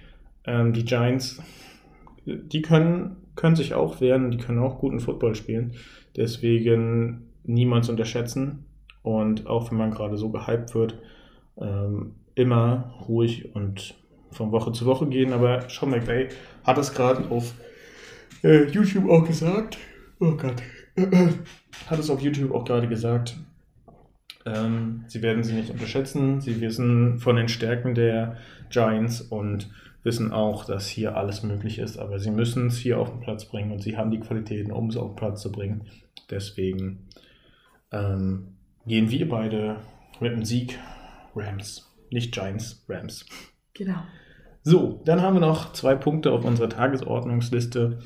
[0.45, 1.43] Ähm, die Giants,
[2.25, 5.73] die können, können sich auch wehren, die können auch guten Football spielen.
[6.17, 8.65] Deswegen niemals unterschätzen.
[9.03, 10.99] Und auch wenn man gerade so gehypt wird,
[11.57, 13.95] ähm, immer ruhig und
[14.33, 15.33] von Woche zu Woche gehen.
[15.33, 16.29] Aber Sean McVay
[16.65, 17.55] hat es gerade auf
[18.43, 19.79] äh, YouTube auch gesagt.
[20.19, 20.63] Oh Gott.
[21.87, 23.37] hat es auf YouTube auch gerade gesagt.
[24.47, 26.41] Ähm, sie werden sie nicht unterschätzen.
[26.41, 28.37] Sie wissen von den Stärken der
[28.71, 29.71] Giants und
[30.03, 33.45] wissen auch, dass hier alles möglich ist, aber sie müssen es hier auf den Platz
[33.45, 35.83] bringen und sie haben die Qualitäten, um es auf den Platz zu bringen.
[36.31, 37.07] Deswegen
[37.93, 38.55] ähm,
[38.87, 39.77] gehen wir beide
[40.21, 40.79] mit dem Sieg
[41.35, 41.91] Rams.
[42.11, 43.27] Nicht Giants, Rams.
[43.75, 44.03] Genau.
[44.63, 47.99] So, dann haben wir noch zwei Punkte auf unserer Tagesordnungsliste.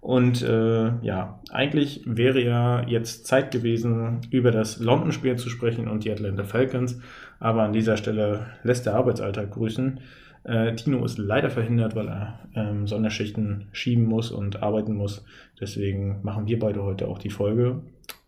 [0.00, 6.04] Und äh, ja, eigentlich wäre ja jetzt Zeit gewesen, über das London-Spiel zu sprechen und
[6.04, 7.00] die Atlanta Falcons.
[7.40, 10.00] Aber an dieser Stelle lässt der Arbeitsalltag grüßen.
[10.44, 15.24] Äh, Tino ist leider verhindert, weil er ähm, Sonderschichten schieben muss und arbeiten muss.
[15.58, 17.80] Deswegen machen wir beide heute auch die Folge.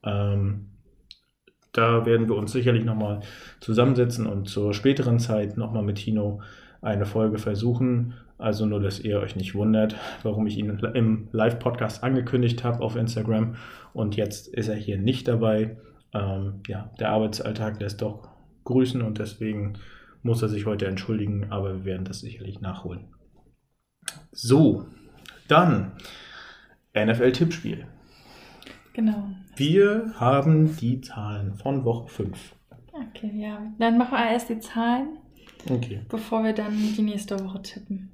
[0.02, 0.68] Ähm,
[1.72, 3.20] da werden wir uns sicherlich nochmal
[3.60, 6.40] zusammensetzen und zur späteren Zeit nochmal mit Tino
[6.82, 8.14] eine Folge versuchen.
[8.38, 12.96] Also nur, dass ihr euch nicht wundert, warum ich ihn im Live-Podcast angekündigt habe auf
[12.96, 13.56] Instagram
[13.94, 15.78] und jetzt ist er hier nicht dabei.
[16.12, 18.28] Ähm, ja, der Arbeitsalltag lässt doch
[18.64, 19.78] grüßen und deswegen
[20.22, 23.06] muss er sich heute entschuldigen, aber wir werden das sicherlich nachholen.
[24.32, 24.86] So,
[25.48, 25.92] dann
[26.94, 27.86] NFL-Tippspiel.
[28.92, 29.28] Genau.
[29.56, 32.54] Wir haben die Zahlen von Woche 5.
[32.92, 33.72] Okay, ja.
[33.78, 35.18] Dann machen wir erst die Zahlen,
[35.70, 36.00] okay.
[36.08, 38.10] bevor wir dann die nächste Woche tippen.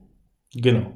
[0.54, 0.92] Genau.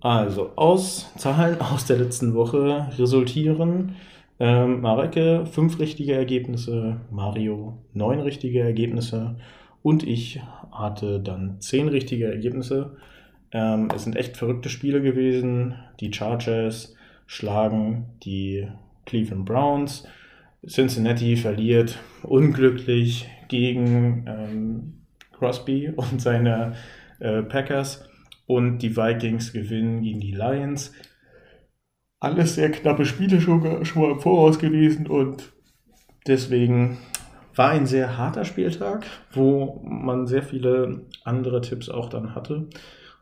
[0.00, 3.96] Also aus Zahlen aus der letzten Woche resultieren
[4.40, 9.36] ähm, Mareke fünf richtige Ergebnisse, Mario neun richtige Ergebnisse
[9.82, 12.96] und ich hatte dann zehn richtige Ergebnisse.
[13.50, 15.74] Ähm, es sind echt verrückte Spiele gewesen.
[16.00, 16.94] Die Chargers
[17.26, 18.68] schlagen die
[19.06, 20.06] Cleveland Browns.
[20.66, 24.97] Cincinnati verliert unglücklich gegen ähm,
[25.38, 26.74] Crosby und seine
[27.20, 28.08] äh, Packers.
[28.46, 30.92] Und die Vikings gewinnen gegen die Lions.
[32.18, 35.52] Alles sehr knappe Spiele schon, schon mal im Voraus gewesen und
[36.26, 36.98] deswegen
[37.54, 42.68] war ein sehr harter Spieltag, wo man sehr viele andere Tipps auch dann hatte.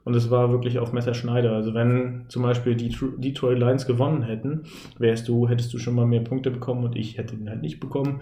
[0.04, 1.52] Und es war wirklich auf Messerschneider.
[1.52, 4.64] Also wenn zum Beispiel die Detroit Lions gewonnen hätten,
[4.98, 7.80] wärst du, hättest du schon mal mehr Punkte bekommen und ich hätte ihn halt nicht
[7.80, 8.20] bekommen.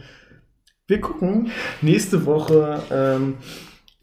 [0.86, 1.50] Wir gucken
[1.82, 2.80] nächste Woche.
[2.90, 3.34] Ähm,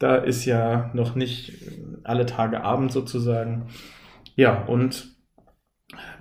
[0.01, 1.53] da ist ja noch nicht
[2.03, 3.67] alle Tage Abend sozusagen.
[4.35, 5.15] Ja, und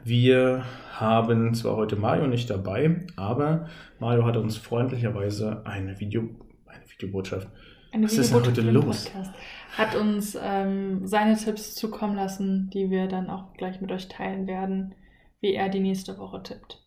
[0.04, 6.28] wir haben zwar heute Mario nicht dabei, aber Mario hat uns freundlicherweise eine Video,
[6.66, 7.48] eine Videobotschaft.
[7.92, 9.06] Eine Was ist heute los?
[9.06, 9.32] Podcast
[9.76, 14.46] hat uns ähm, seine Tipps zukommen lassen, die wir dann auch gleich mit euch teilen
[14.46, 14.94] werden,
[15.40, 16.84] wie er die nächste Woche tippt.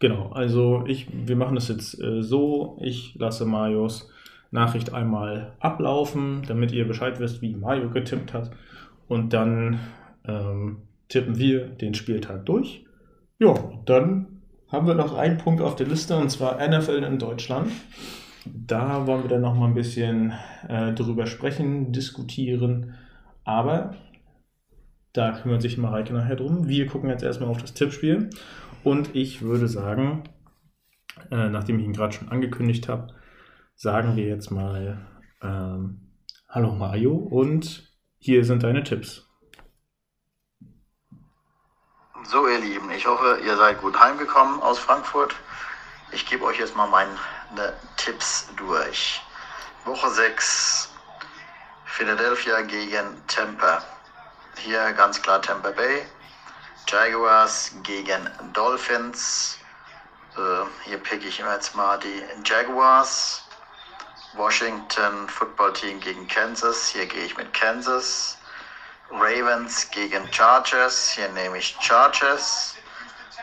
[0.00, 4.10] Genau, also ich, wir machen das jetzt äh, so, ich lasse Marios
[4.50, 8.50] Nachricht einmal ablaufen, damit ihr Bescheid wisst, wie Mario getippt hat.
[9.08, 9.80] Und dann
[10.26, 10.78] ähm,
[11.08, 12.84] tippen wir den Spieltag durch.
[13.38, 13.54] Ja,
[13.84, 17.70] dann haben wir noch einen Punkt auf der Liste und zwar NFL in Deutschland.
[18.44, 20.32] Da wollen wir dann noch mal ein bisschen
[20.68, 22.94] äh, drüber sprechen, diskutieren.
[23.44, 23.94] Aber
[25.12, 26.68] da kümmert sich Mareike nachher drum.
[26.68, 28.30] Wir gucken jetzt erstmal auf das Tippspiel.
[28.84, 30.24] Und ich würde sagen,
[31.30, 33.08] äh, nachdem ich ihn gerade schon angekündigt habe,
[33.76, 35.06] sagen wir jetzt mal
[35.42, 36.00] ähm,
[36.48, 39.28] Hallo Mario und hier sind deine Tipps.
[42.24, 45.36] So ihr Lieben, ich hoffe, ihr seid gut heimgekommen aus Frankfurt.
[46.10, 49.20] Ich gebe euch jetzt mal meine Tipps durch.
[49.84, 50.92] Woche 6,
[51.84, 53.84] Philadelphia gegen Tampa.
[54.56, 56.02] Hier ganz klar Tampa Bay.
[56.88, 59.58] Jaguars gegen Dolphins.
[60.36, 63.45] Äh, hier picke ich jetzt mal die Jaguars.
[64.34, 66.88] Washington Football Team gegen Kansas.
[66.88, 68.36] Hier gehe ich mit Kansas.
[69.10, 71.10] Ravens gegen Chargers.
[71.10, 72.74] Hier nehme ich Chargers.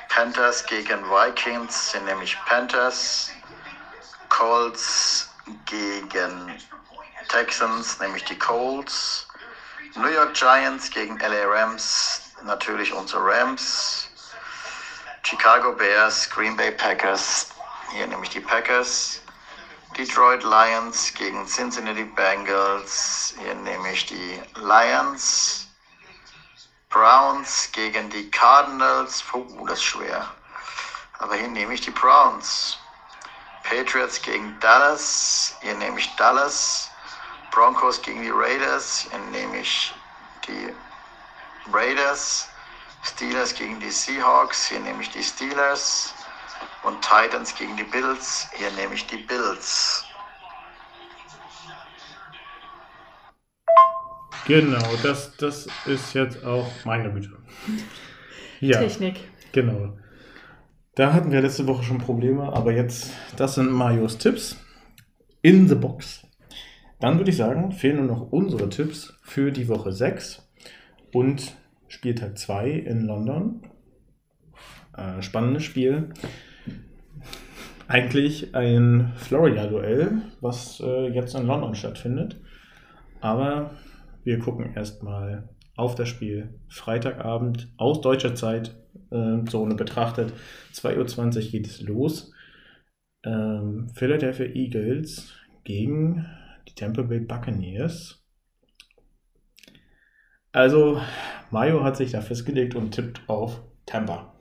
[0.10, 3.32] Panthers gegen Vikings, sind nämlich Panthers.
[4.30, 5.30] Colts
[5.65, 6.60] gegen
[7.30, 9.28] Texans, nämlich die Colts.
[9.96, 14.08] New York Giants gegen LA Rams, natürlich unsere Rams.
[15.24, 17.50] Chicago Bears, Green Bay Packers,
[17.91, 19.22] hier nämlich die Packers.
[19.97, 25.67] Detroit Lions gegen Cincinnati Bengals, hier nehme ich die Lions.
[26.89, 29.21] Browns gegen die Cardinals.
[29.23, 30.32] Puh, das ist schwer.
[31.19, 32.77] Aber hier nehme ich die Browns.
[33.63, 35.56] Patriots gegen Dallas.
[35.62, 36.89] Hier nehme ich Dallas.
[37.51, 39.08] Broncos gegen die Raiders.
[39.10, 39.93] Hier nehme ich
[40.47, 40.73] die
[41.71, 42.47] Raiders.
[43.03, 44.65] Steelers gegen die Seahawks.
[44.65, 46.13] Hier nehme ich die Steelers.
[46.84, 48.47] Und Titans gegen die Bills.
[48.56, 50.06] Hier nehme ich die Bills.
[54.45, 57.32] Genau, das, das ist jetzt auch meine Güte.
[58.60, 59.19] Ja, Technik.
[59.54, 59.97] Genau.
[60.95, 64.58] Da hatten wir letzte Woche schon Probleme, aber jetzt, das sind Marios Tipps
[65.41, 66.28] in the Box.
[66.99, 70.47] Dann würde ich sagen, fehlen nur noch unsere Tipps für die Woche 6
[71.13, 71.56] und
[71.88, 73.62] Spieltag 2 in London.
[74.95, 76.13] Äh, spannendes Spiel.
[77.93, 82.41] Eigentlich ein Florida-Duell, was äh, jetzt in London stattfindet.
[83.21, 83.77] Aber
[84.23, 86.60] wir gucken erstmal auf das Spiel.
[86.69, 88.75] Freitagabend aus deutscher Zeit,
[89.12, 90.34] äh, Zone betrachtet.
[90.73, 92.34] 2.20 Uhr geht es los.
[93.23, 95.32] Ähm, Philadelphia Eagles
[95.63, 96.25] gegen
[96.67, 98.25] die Tampa Bay Buccaneers.
[100.51, 100.99] Also,
[101.51, 104.34] Mayo hat sich da festgelegt und tippt auf Tampa.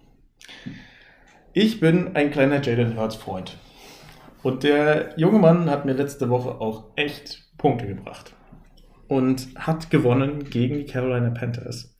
[1.55, 3.59] Ich bin ein kleiner Jalen Hurts Freund.
[4.43, 8.35] Und der junge Mann hat mir letzte Woche auch echt Punkte gebracht
[9.07, 11.99] und hat gewonnen gegen die Carolina Panthers.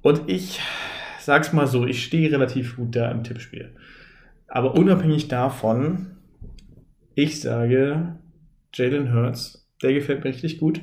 [0.00, 0.60] Und ich
[1.18, 3.74] sag's mal so, ich stehe relativ gut da im Tippspiel.
[4.46, 6.12] Aber unabhängig davon,
[7.16, 8.14] ich sage,
[8.72, 10.80] Jalen Hurts, der gefällt mir richtig gut.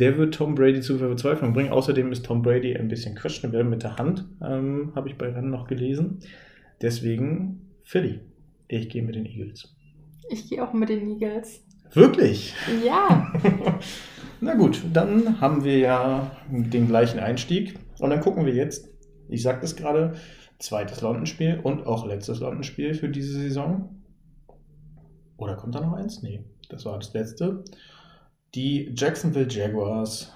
[0.00, 1.70] Der wird Tom Brady zu Verzweiflung bringen.
[1.70, 5.50] Außerdem ist Tom Brady ein bisschen questionable mit der Hand, ähm, habe ich bei Rennen
[5.50, 6.18] noch gelesen.
[6.82, 8.20] Deswegen Philly.
[8.68, 9.74] Ich gehe mit den Eagles.
[10.30, 11.62] Ich gehe auch mit den Eagles.
[11.92, 12.54] Wirklich?
[12.84, 13.32] Ja.
[14.40, 17.78] Na gut, dann haben wir ja den gleichen Einstieg.
[18.00, 18.88] Und dann gucken wir jetzt,
[19.28, 20.14] ich sagte es gerade,
[20.58, 24.02] zweites London-Spiel und auch letztes London-Spiel für diese Saison.
[25.36, 26.22] Oder kommt da noch eins?
[26.22, 27.64] Nee, das war das letzte.
[28.54, 30.32] Die Jacksonville Jaguars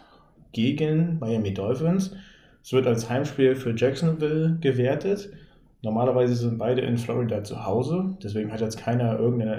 [0.52, 2.14] gegen Miami Dolphins.
[2.62, 5.30] Es wird als Heimspiel für Jacksonville gewertet.
[5.82, 9.58] Normalerweise sind beide in Florida zu Hause, deswegen hat jetzt keiner irgendeinen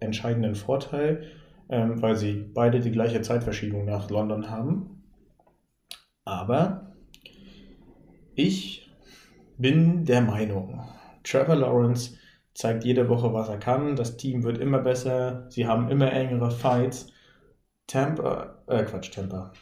[0.00, 1.24] entscheidenden Vorteil
[1.68, 5.02] ähm, weil sie beide die gleiche Zeitverschiebung nach London haben.
[6.24, 6.92] Aber
[8.34, 8.90] ich
[9.58, 10.82] bin der Meinung,
[11.22, 12.16] Trevor Lawrence
[12.54, 13.96] zeigt jede Woche, was er kann.
[13.96, 15.46] Das Team wird immer besser.
[15.50, 17.08] Sie haben immer engere Fights.
[17.86, 19.52] Tampa, äh, Quatsch, Tampa.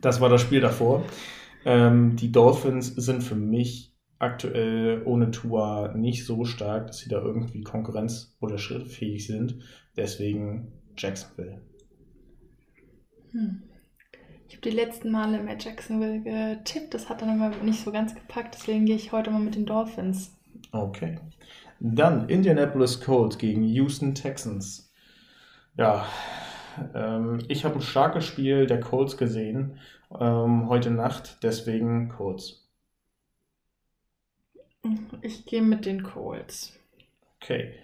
[0.00, 1.04] Das war das Spiel davor.
[1.64, 3.89] Ähm, die Dolphins sind für mich
[4.20, 9.58] aktuell ohne Tua nicht so stark, dass sie da irgendwie konkurrenz- oder schrittfähig sind.
[9.96, 11.60] Deswegen Jacksonville.
[13.32, 13.62] Hm.
[14.48, 16.94] Ich habe die letzten Male mit Jacksonville getippt.
[16.94, 18.54] Das hat dann immer nicht so ganz gepackt.
[18.54, 20.36] Deswegen gehe ich heute mal mit den Dolphins.
[20.72, 21.18] Okay.
[21.80, 24.92] Dann Indianapolis Colts gegen Houston Texans.
[25.76, 26.04] Ja,
[26.94, 29.78] ähm, ich habe ein starkes Spiel der Colts gesehen
[30.18, 32.69] ähm, heute Nacht, deswegen Colts.
[35.22, 36.78] Ich gehe mit den Colts.
[37.36, 37.74] Okay.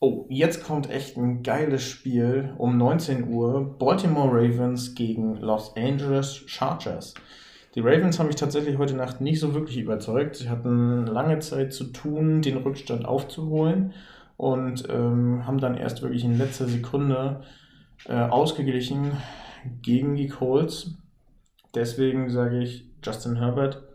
[0.00, 3.78] Oh, jetzt kommt echt ein geiles Spiel um 19 Uhr.
[3.78, 7.14] Baltimore Ravens gegen Los Angeles Chargers.
[7.74, 10.36] Die Ravens haben mich tatsächlich heute Nacht nicht so wirklich überzeugt.
[10.36, 13.94] Sie hatten lange Zeit zu tun, den Rückstand aufzuholen
[14.36, 17.42] und ähm, haben dann erst wirklich in letzter Sekunde
[18.06, 19.12] äh, ausgeglichen
[19.82, 20.94] gegen die Colts.
[21.74, 23.87] Deswegen sage ich, Justin Herbert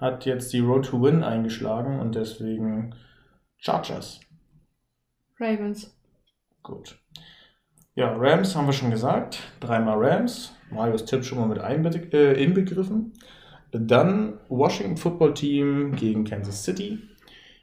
[0.00, 2.94] hat jetzt die Road to Win eingeschlagen und deswegen
[3.58, 4.20] Chargers.
[5.38, 5.94] Ravens.
[6.62, 6.98] Gut.
[7.94, 9.40] Ja, Rams haben wir schon gesagt.
[9.60, 10.54] Dreimal Rams.
[10.70, 13.12] Marios Tipp schon mal mit einbe äh, inbegriffen.
[13.72, 16.98] Dann Washington Football Team gegen Kansas City.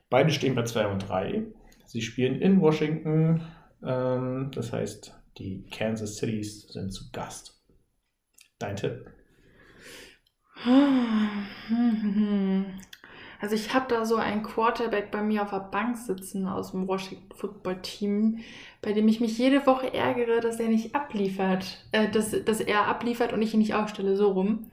[0.09, 1.43] Beide stehen bei 2 und 3.
[1.85, 3.41] Sie spielen in Washington.
[3.83, 7.61] Ähm, das heißt, die Kansas Cities sind zu Gast.
[8.59, 9.05] Dein Tipp?
[13.39, 16.87] Also ich habe da so einen Quarterback bei mir auf der Bank sitzen aus dem
[16.87, 18.39] Washington Football Team,
[18.81, 22.87] bei dem ich mich jede Woche ärgere, dass er nicht abliefert, äh, dass, dass er
[22.87, 24.67] abliefert und ich ihn nicht aufstelle, so rum.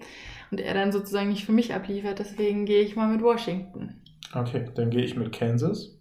[0.51, 4.01] Und er dann sozusagen nicht für mich abliefert, deswegen gehe ich mal mit Washington.
[4.35, 5.99] Okay, dann gehe ich mit Kansas.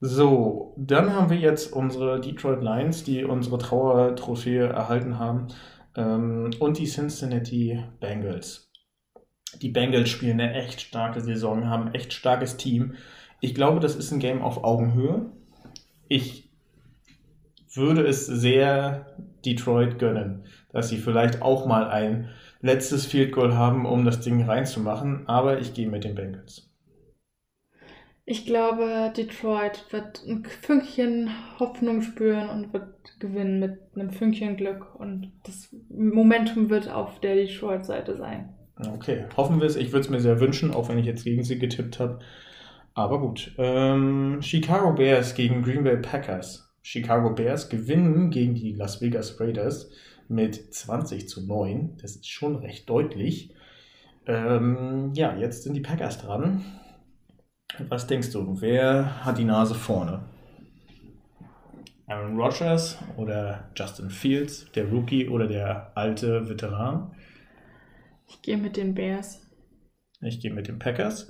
[0.00, 5.48] So, dann haben wir jetzt unsere Detroit Lions, die unsere Trauertrophäe erhalten haben,
[5.96, 8.67] ähm, und die Cincinnati Bengals
[9.56, 12.94] die Bengals spielen eine echt starke Saison, haben ein echt starkes Team.
[13.40, 15.32] Ich glaube, das ist ein Game auf Augenhöhe.
[16.08, 16.50] Ich
[17.74, 22.30] würde es sehr Detroit gönnen, dass sie vielleicht auch mal ein
[22.60, 26.68] letztes Field Goal haben, um das Ding reinzumachen, aber ich gehe mit den Bengals.
[28.24, 34.94] Ich glaube, Detroit wird ein Fünkchen Hoffnung spüren und wird gewinnen mit einem Fünkchen Glück
[34.96, 38.57] und das Momentum wird auf der Detroit-Seite sein.
[38.86, 39.76] Okay, hoffen wir es.
[39.76, 42.20] Ich würde es mir sehr wünschen, auch wenn ich jetzt gegen sie getippt habe.
[42.94, 43.52] Aber gut.
[43.58, 46.72] Ähm, Chicago Bears gegen Green Bay Packers.
[46.82, 49.90] Chicago Bears gewinnen gegen die Las Vegas Raiders
[50.28, 51.96] mit 20 zu 9.
[52.00, 53.54] Das ist schon recht deutlich.
[54.26, 56.64] Ähm, ja, jetzt sind die Packers dran.
[57.88, 60.20] Was denkst du, wer hat die Nase vorne?
[62.06, 67.12] Aaron Rodgers oder Justin Fields, der Rookie oder der alte Veteran?
[68.28, 69.40] Ich gehe mit den Bears.
[70.20, 71.28] Ich gehe mit den Packers.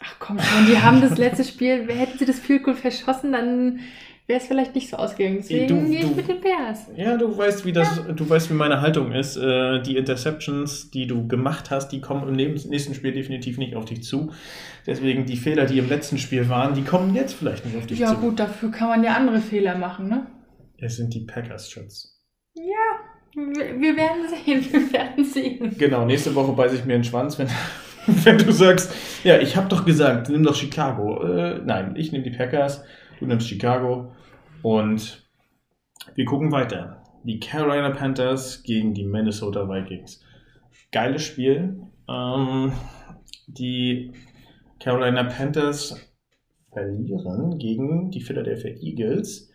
[0.00, 3.80] Ach komm schon, die haben das letzte Spiel, hätten sie das Field Goal verschossen, dann
[4.28, 5.38] wäre es vielleicht nicht so ausgegangen.
[5.38, 6.86] Deswegen gehe ich mit den Bears.
[6.94, 8.12] Ja, du weißt, wie das, ja.
[8.12, 9.36] du weißt, wie meine Haltung ist.
[9.36, 13.86] Äh, die Interceptions, die du gemacht hast, die kommen im nächsten Spiel definitiv nicht auf
[13.86, 14.30] dich zu.
[14.86, 17.98] Deswegen die Fehler, die im letzten Spiel waren, die kommen jetzt vielleicht nicht auf dich
[17.98, 18.14] ja, zu.
[18.14, 20.26] Ja gut, dafür kann man ja andere Fehler machen, ne?
[20.76, 22.22] Es sind die Packers, Schatz.
[22.54, 22.87] Ja,
[23.38, 25.76] wir werden sehen, wir werden sehen.
[25.78, 27.48] Genau, nächste Woche beiße ich mir den Schwanz, wenn,
[28.06, 31.22] wenn du sagst, ja, ich habe doch gesagt, nimm doch Chicago.
[31.24, 32.82] Äh, nein, ich nehme die Packers,
[33.18, 34.12] du nimmst Chicago
[34.62, 35.28] und
[36.14, 37.02] wir gucken weiter.
[37.24, 40.24] Die Carolina Panthers gegen die Minnesota Vikings.
[40.92, 41.80] Geiles Spiel.
[42.08, 42.72] Ähm,
[43.46, 44.12] die
[44.80, 45.96] Carolina Panthers
[46.72, 49.50] verlieren gegen die Philadelphia Eagles.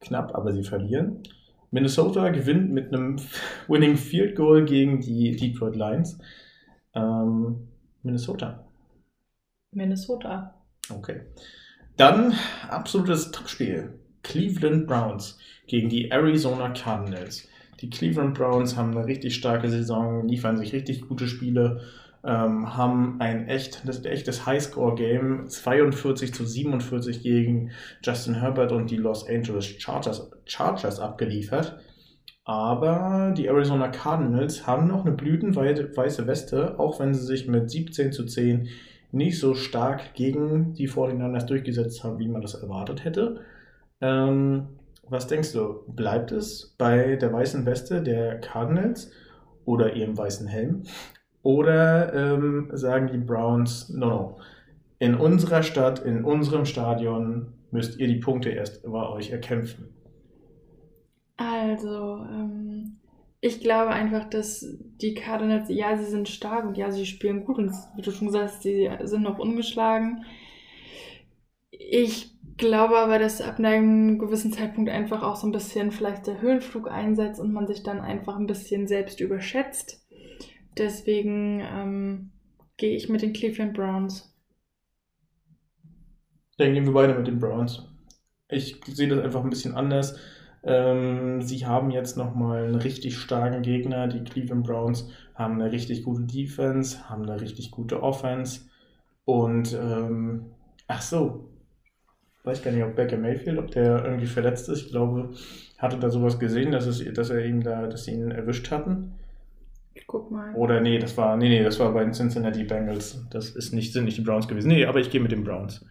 [0.00, 1.22] Knapp, aber sie verlieren.
[1.72, 3.16] Minnesota gewinnt mit einem
[3.66, 6.18] Winning Field Goal gegen die Detroit Lions.
[6.94, 7.68] Ähm,
[8.02, 8.64] Minnesota.
[9.72, 10.54] Minnesota.
[10.90, 11.22] Okay.
[11.96, 12.34] Dann
[12.68, 13.98] absolutes Topspiel.
[14.22, 17.48] Cleveland Browns gegen die Arizona Cardinals.
[17.80, 21.80] Die Cleveland Browns haben eine richtig starke Saison, liefern sich richtig gute Spiele
[22.24, 28.96] ähm, haben ein echt, das echtes Highscore-Game 42 zu 47 gegen Justin Herbert und die
[28.96, 31.78] Los Angeles Chargers, Chargers abgeliefert.
[32.44, 38.12] Aber die Arizona Cardinals haben noch eine blütenweiße Weste, auch wenn sie sich mit 17
[38.12, 38.68] zu 10
[39.12, 43.40] nicht so stark gegen die 49ers durchgesetzt haben, wie man das erwartet hätte.
[44.00, 44.68] Ähm,
[45.08, 49.12] was denkst du, bleibt es bei der weißen Weste der Cardinals
[49.64, 50.84] oder ihrem weißen Helm?
[51.42, 54.38] Oder ähm, sagen die Browns, no, no,
[54.98, 59.88] in unserer Stadt, in unserem Stadion müsst ihr die Punkte erst über euch erkämpfen?
[61.36, 62.98] Also, ähm,
[63.40, 64.66] Ich glaube einfach, dass
[65.02, 68.28] die Cardinals, ja, sie sind stark und ja, sie spielen gut und wie du schon
[68.28, 70.24] gesagt hast, sie sind noch ungeschlagen.
[71.70, 76.40] Ich glaube aber, dass ab einem gewissen Zeitpunkt einfach auch so ein bisschen vielleicht der
[76.40, 80.01] Höhenflug einsetzt und man sich dann einfach ein bisschen selbst überschätzt.
[80.78, 82.30] Deswegen ähm,
[82.76, 84.34] gehe ich mit den Cleveland Browns.
[86.58, 87.88] Dann gehen wir beide mit den Browns.
[88.48, 90.18] Ich sehe das einfach ein bisschen anders.
[90.64, 94.06] Ähm, sie haben jetzt nochmal einen richtig starken Gegner.
[94.06, 98.60] Die Cleveland Browns haben eine richtig gute Defense, haben eine richtig gute Offense.
[99.24, 100.46] Und, ähm,
[100.86, 101.48] ach so,
[102.44, 104.86] weiß gar nicht, ob Baker Mayfield, ob der irgendwie verletzt ist.
[104.86, 105.32] Ich glaube,
[105.78, 109.14] hatte da sowas gesehen, dass, es, dass er ihm da, dass sie ihn erwischt hatten.
[110.12, 110.54] Guck mal.
[110.54, 113.26] Oder nee, das war, nee, nee, das war bei den Cincinnati Bengals.
[113.30, 114.68] Das ist nicht, sind nicht die Browns gewesen.
[114.68, 115.86] Nee, aber ich gehe mit den Browns.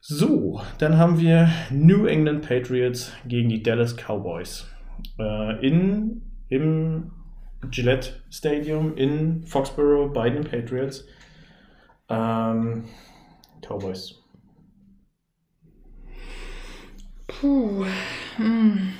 [0.00, 4.66] So, dann haben wir New England Patriots gegen die Dallas Cowboys.
[5.16, 7.12] Äh, in, Im
[7.70, 11.06] Gillette Stadium in Foxborough bei den Patriots.
[12.08, 12.86] Ähm,
[13.64, 14.20] Cowboys.
[17.28, 17.86] Puh.
[18.38, 18.94] Hm.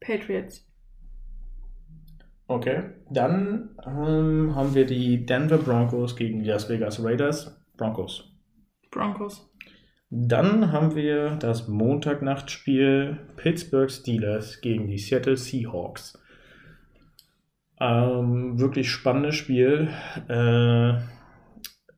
[0.00, 0.64] Patriots.
[2.46, 7.64] Okay, dann ähm, haben wir die Denver Broncos gegen die Las Vegas Raiders.
[7.76, 8.30] Broncos.
[8.90, 9.50] Broncos.
[10.10, 16.22] Dann haben wir das Montagnachtspiel Pittsburgh Steelers gegen die Seattle Seahawks.
[17.80, 19.88] Ähm, wirklich spannendes Spiel.
[20.28, 21.00] Äh,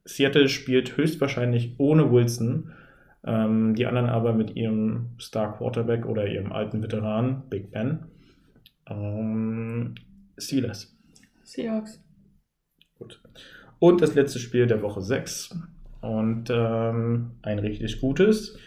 [0.05, 2.73] Seattle spielt höchstwahrscheinlich ohne Wilson.
[3.25, 8.07] Ähm, die anderen aber mit ihrem Star Quarterback oder ihrem alten Veteran Big Ben.
[8.89, 9.97] Ähm,
[10.39, 10.97] Steelers.
[11.45, 12.03] Seahawks.
[12.99, 13.21] Gut.
[13.79, 15.59] Und das letzte Spiel der Woche 6.
[16.01, 18.59] Und ähm, ein richtig gutes.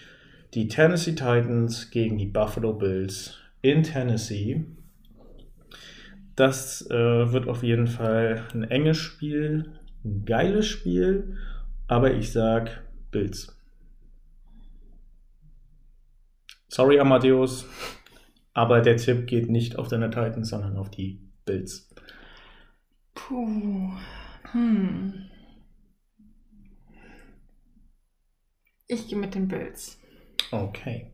[0.54, 4.66] Die Tennessee Titans gegen die Buffalo Bills in Tennessee.
[6.36, 9.74] Das äh, wird auf jeden Fall ein enges Spiel,
[10.06, 11.38] ein geiles Spiel,
[11.88, 13.56] aber ich sag Bills.
[16.70, 17.66] Sorry, Amadeus,
[18.54, 21.90] aber der Tipp geht nicht auf deine Titans, sondern auf die Bills.
[23.16, 23.92] Puh.
[24.52, 25.14] Hm.
[28.88, 30.00] Ich gehe mit den Bills.
[30.52, 31.08] Okay.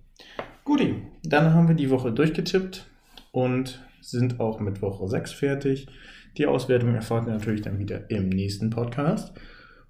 [0.66, 2.86] Guti, dann haben wir die Woche durchgetippt
[3.32, 5.88] und sind auch mit Woche 6 fertig.
[6.38, 9.34] Die Auswertung erfahrt ihr natürlich dann wieder im nächsten Podcast.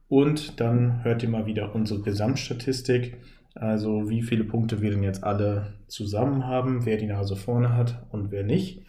[0.07, 3.17] Und dann hört ihr mal wieder unsere Gesamtstatistik.
[3.55, 8.05] Also wie viele Punkte wir denn jetzt alle zusammen haben, wer die Nase vorne hat
[8.11, 8.85] und wer nicht.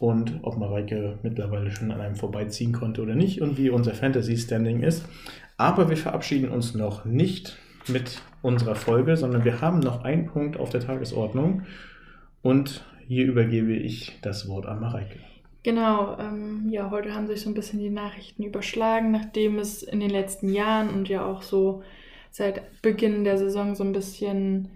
[0.00, 4.82] Und ob Mareike mittlerweile schon an einem vorbeiziehen konnte oder nicht und wie unser Fantasy-Standing
[4.82, 5.06] ist.
[5.58, 10.58] Aber wir verabschieden uns noch nicht mit unserer Folge, sondern wir haben noch einen Punkt
[10.58, 11.62] auf der Tagesordnung.
[12.42, 15.18] Und hier übergebe ich das Wort an Mareike.
[15.62, 20.00] Genau, ähm, ja, heute haben sich so ein bisschen die Nachrichten überschlagen, nachdem es in
[20.00, 21.82] den letzten Jahren und ja auch so
[22.30, 24.70] seit Beginn der Saison so ein bisschen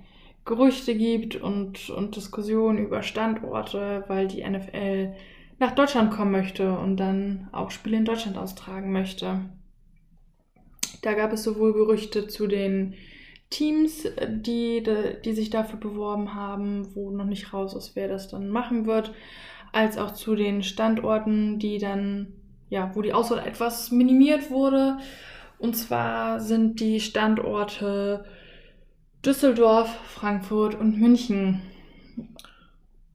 [0.44, 5.14] Gerüchte gibt und, und Diskussionen über Standorte, weil die NFL
[5.58, 9.40] nach Deutschland kommen möchte und dann auch Spiele in Deutschland austragen möchte.
[11.02, 12.94] Da gab es sowohl Gerüchte zu den
[13.50, 14.82] Teams, die,
[15.24, 19.12] die sich dafür beworben haben, wo noch nicht raus ist, wer das dann machen wird,
[19.72, 22.32] als auch zu den Standorten, die dann,
[22.68, 24.98] ja, wo die Auswahl etwas minimiert wurde.
[25.58, 28.24] Und zwar sind die Standorte
[29.24, 31.62] Düsseldorf, Frankfurt und München.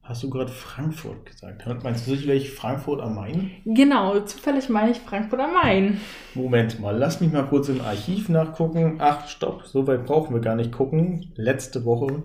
[0.02, 1.64] Hast du gerade Frankfurt gesagt?
[1.84, 3.52] Meinst du sicherlich Frankfurt am Main?
[3.64, 6.00] Genau, zufällig meine ich Frankfurt am Main.
[6.34, 8.96] Moment mal, lass mich mal kurz im Archiv nachgucken.
[8.98, 11.30] Ach, stopp, so weit brauchen wir gar nicht gucken.
[11.36, 12.24] Letzte Woche,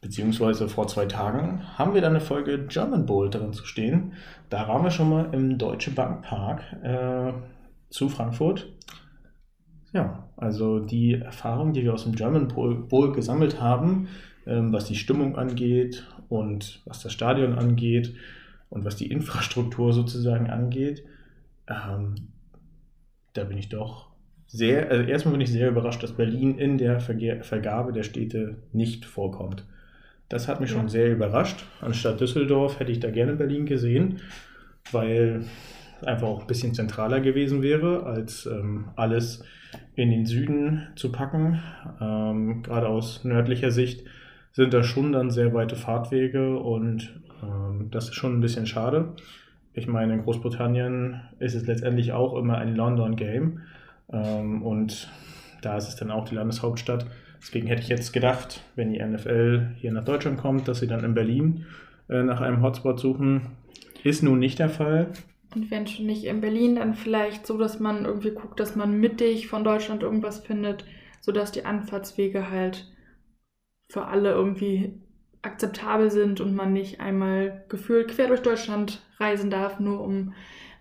[0.00, 4.12] beziehungsweise vor zwei Tagen, haben wir da eine Folge German Bowl drin zu stehen.
[4.48, 7.32] Da waren wir schon mal im Deutsche Bank Park äh,
[7.90, 8.68] zu Frankfurt.
[9.94, 14.08] Ja, also die Erfahrung, die wir aus dem German Bowl gesammelt haben,
[14.44, 18.12] ähm, was die Stimmung angeht und was das Stadion angeht
[18.70, 21.04] und was die Infrastruktur sozusagen angeht,
[21.68, 22.16] ähm,
[23.34, 24.08] da bin ich doch
[24.48, 28.56] sehr, also erstmal bin ich sehr überrascht, dass Berlin in der Verge Vergabe der Städte
[28.72, 29.64] nicht vorkommt.
[30.28, 30.76] Das hat mich ja.
[30.76, 31.64] schon sehr überrascht.
[31.80, 34.20] Anstatt Düsseldorf hätte ich da gerne Berlin gesehen,
[34.90, 35.44] weil
[36.02, 39.44] einfach auch ein bisschen zentraler gewesen wäre, als ähm, alles
[39.94, 41.62] in den Süden zu packen.
[42.00, 44.04] Ähm, gerade aus nördlicher Sicht
[44.52, 49.14] sind da schon dann sehr weite Fahrtwege und ähm, das ist schon ein bisschen schade.
[49.72, 53.60] Ich meine, in Großbritannien ist es letztendlich auch immer ein London-Game
[54.12, 55.10] ähm, und
[55.62, 57.06] da ist es dann auch die Landeshauptstadt.
[57.40, 61.04] Deswegen hätte ich jetzt gedacht, wenn die NFL hier nach Deutschland kommt, dass sie dann
[61.04, 61.66] in Berlin
[62.08, 63.42] äh, nach einem Hotspot suchen.
[64.02, 65.08] Ist nun nicht der Fall.
[65.54, 68.98] Und wenn schon nicht in Berlin, dann vielleicht so, dass man irgendwie guckt, dass man
[68.98, 70.84] mittig von Deutschland irgendwas findet,
[71.20, 72.92] sodass die Anfahrtswege halt
[73.90, 75.00] für alle irgendwie
[75.42, 80.32] akzeptabel sind und man nicht einmal gefühlt quer durch Deutschland reisen darf, nur um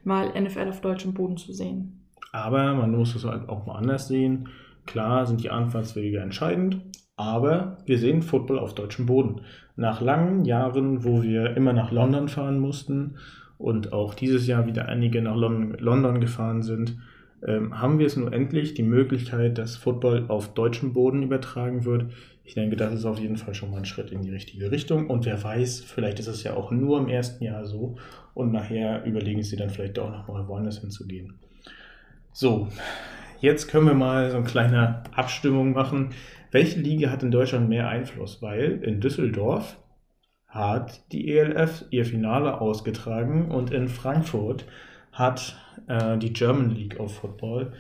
[0.04, 2.08] mal NFL auf deutschem Boden zu sehen.
[2.32, 4.50] Aber man muss es halt auch mal anders sehen.
[4.86, 6.82] Klar sind die Anfahrtswege entscheidend,
[7.16, 9.42] aber wir sehen Football auf deutschem Boden.
[9.76, 13.18] Nach langen Jahren, wo wir immer nach London fahren mussten
[13.58, 16.98] und auch dieses Jahr wieder einige nach London gefahren sind,
[17.46, 22.12] ähm, haben wir es nun endlich die Möglichkeit, dass Football auf deutschem Boden übertragen wird.
[22.46, 25.10] Ich denke, das ist auf jeden Fall schon mal ein Schritt in die richtige Richtung.
[25.10, 27.96] Und wer weiß, vielleicht ist es ja auch nur im ersten Jahr so
[28.34, 31.36] und nachher überlegen sie dann vielleicht auch nochmal woanders hinzugehen.
[32.32, 32.70] So,
[33.40, 36.10] jetzt können wir mal so eine kleine Abstimmung machen.
[36.52, 38.42] Welche Liga hat in Deutschland mehr Einfluss?
[38.42, 39.78] Weil in Düsseldorf
[40.54, 44.66] hat die ELF ihr Finale ausgetragen und in Frankfurt
[45.12, 47.74] hat äh, die German League of Football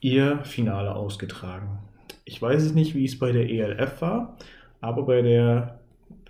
[0.00, 1.80] ihr Finale ausgetragen.
[2.24, 4.36] Ich weiß es nicht, wie es bei der ELF war,
[4.80, 5.80] aber bei der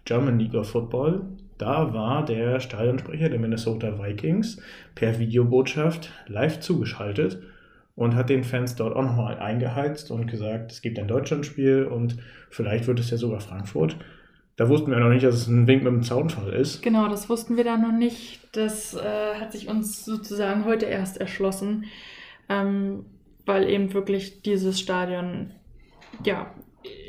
[0.06, 1.22] German League of Football,
[1.58, 4.62] da war der Stadionsprecher der Minnesota Vikings
[4.94, 7.42] per Videobotschaft live zugeschaltet
[7.94, 12.16] und hat den Fans dort auch nochmal eingeheizt und gesagt, es gibt ein Deutschlandspiel und
[12.48, 13.96] vielleicht wird es ja sogar Frankfurt.
[14.60, 16.82] Da wussten wir noch nicht, dass es ein Wink mit dem Zaunfall ist.
[16.82, 18.40] Genau, das wussten wir da noch nicht.
[18.52, 21.86] Das äh, hat sich uns sozusagen heute erst erschlossen,
[22.50, 23.06] ähm,
[23.46, 25.52] weil eben wirklich dieses Stadion
[26.26, 26.52] ja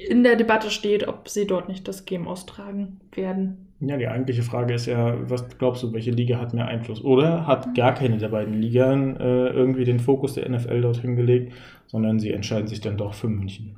[0.07, 3.67] in der Debatte steht, ob sie dort nicht das Game austragen werden.
[3.81, 7.03] Ja, die eigentliche Frage ist ja, was glaubst du, welche Liga hat mehr Einfluss?
[7.03, 11.51] Oder hat gar keine der beiden Ligen äh, irgendwie den Fokus der NFL dorthin gelegt,
[11.87, 13.75] sondern sie entscheiden sich dann doch für München?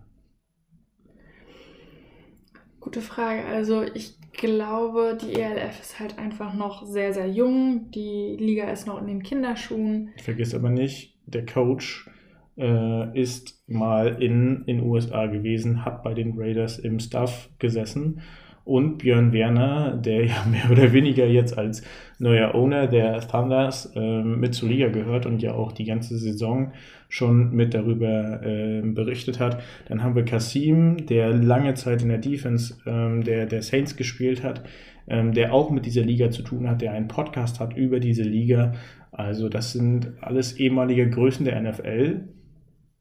[2.94, 3.44] Gute Frage.
[3.46, 7.90] Also ich glaube, die ELF ist halt einfach noch sehr, sehr jung.
[7.90, 10.12] Die Liga ist noch in den Kinderschuhen.
[10.18, 12.08] Vergiss aber nicht, der Coach
[12.56, 18.22] äh, ist mal in den USA gewesen, hat bei den Raiders im Staff gesessen
[18.64, 21.82] und Björn Werner, der ja mehr oder weniger jetzt als
[22.20, 26.74] neuer Owner der Thunders äh, mit zur Liga gehört und ja auch die ganze Saison
[27.14, 29.62] schon mit darüber äh, berichtet hat.
[29.88, 34.44] Dann haben wir Kasim, der lange Zeit in der Defense ähm, der, der Saints gespielt
[34.44, 34.64] hat,
[35.08, 38.24] ähm, der auch mit dieser Liga zu tun hat, der einen Podcast hat über diese
[38.24, 38.74] Liga.
[39.12, 42.30] Also das sind alles ehemalige Größen der NFL,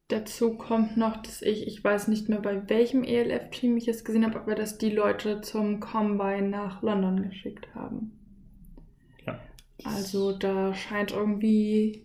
[0.09, 4.27] Dazu kommt noch, dass ich, ich weiß nicht mehr bei welchem ELF-Team ich es gesehen
[4.27, 8.13] habe, aber dass die Leute zum Combine nach London geschickt haben.
[9.27, 9.41] Ja.
[9.85, 12.05] Also da scheint irgendwie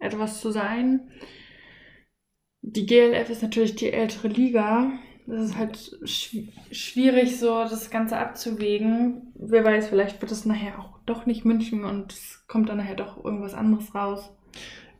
[0.00, 1.10] etwas zu sein.
[2.62, 4.92] Die GLF ist natürlich die ältere Liga.
[5.26, 9.32] Das ist halt schw schwierig, so das Ganze abzuwägen.
[9.34, 12.96] Wer weiß, vielleicht wird es nachher auch doch nicht München und es kommt dann nachher
[12.96, 14.32] doch irgendwas anderes raus.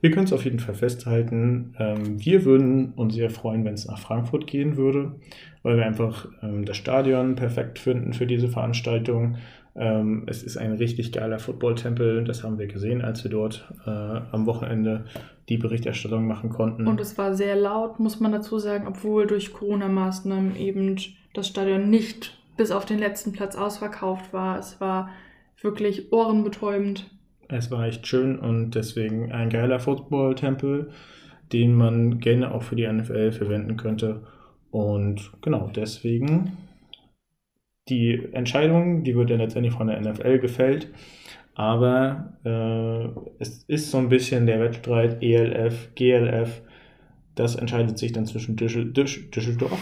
[0.01, 1.75] Wir können es auf jeden Fall festhalten.
[1.77, 5.19] Ähm, wir würden uns sehr freuen, wenn es nach Frankfurt gehen würde,
[5.61, 9.37] weil wir einfach ähm, das Stadion perfekt finden für diese Veranstaltung.
[9.75, 13.89] Ähm, es ist ein richtig geiler Football-Tempel, das haben wir gesehen, als wir dort äh,
[13.89, 15.05] am Wochenende
[15.47, 16.87] die Berichterstattung machen konnten.
[16.87, 20.97] Und es war sehr laut, muss man dazu sagen, obwohl durch Corona-Maßnahmen eben
[21.33, 24.59] das Stadion nicht bis auf den letzten Platz ausverkauft war.
[24.59, 25.09] Es war
[25.61, 27.09] wirklich ohrenbetäubend.
[27.47, 30.91] Es war echt schön und deswegen ein geiler Football-Tempel,
[31.53, 34.21] den man gerne auch für die NFL verwenden könnte.
[34.69, 36.57] Und genau deswegen
[37.91, 40.87] die Entscheidung, die wird dann letztendlich von der NFL gefällt.
[41.53, 46.61] Aber äh, es ist so ein bisschen der Wettstreit ELF, GLF.
[47.35, 49.79] Das entscheidet sich dann zwischen Düssel, Düssel, Düsseldorf.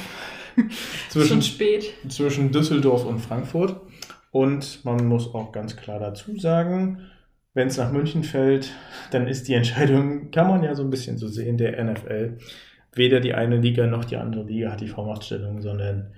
[1.09, 1.93] zwischen, spät.
[2.07, 3.79] zwischen Düsseldorf und Frankfurt.
[4.31, 6.99] Und man muss auch ganz klar dazu sagen,
[7.53, 8.71] wenn es nach München fällt,
[9.11, 12.37] dann ist die Entscheidung, kann man ja so ein bisschen so sehen, der NFL.
[12.93, 16.11] Weder die eine Liga noch die andere Liga hat die Vormachtstellung, sondern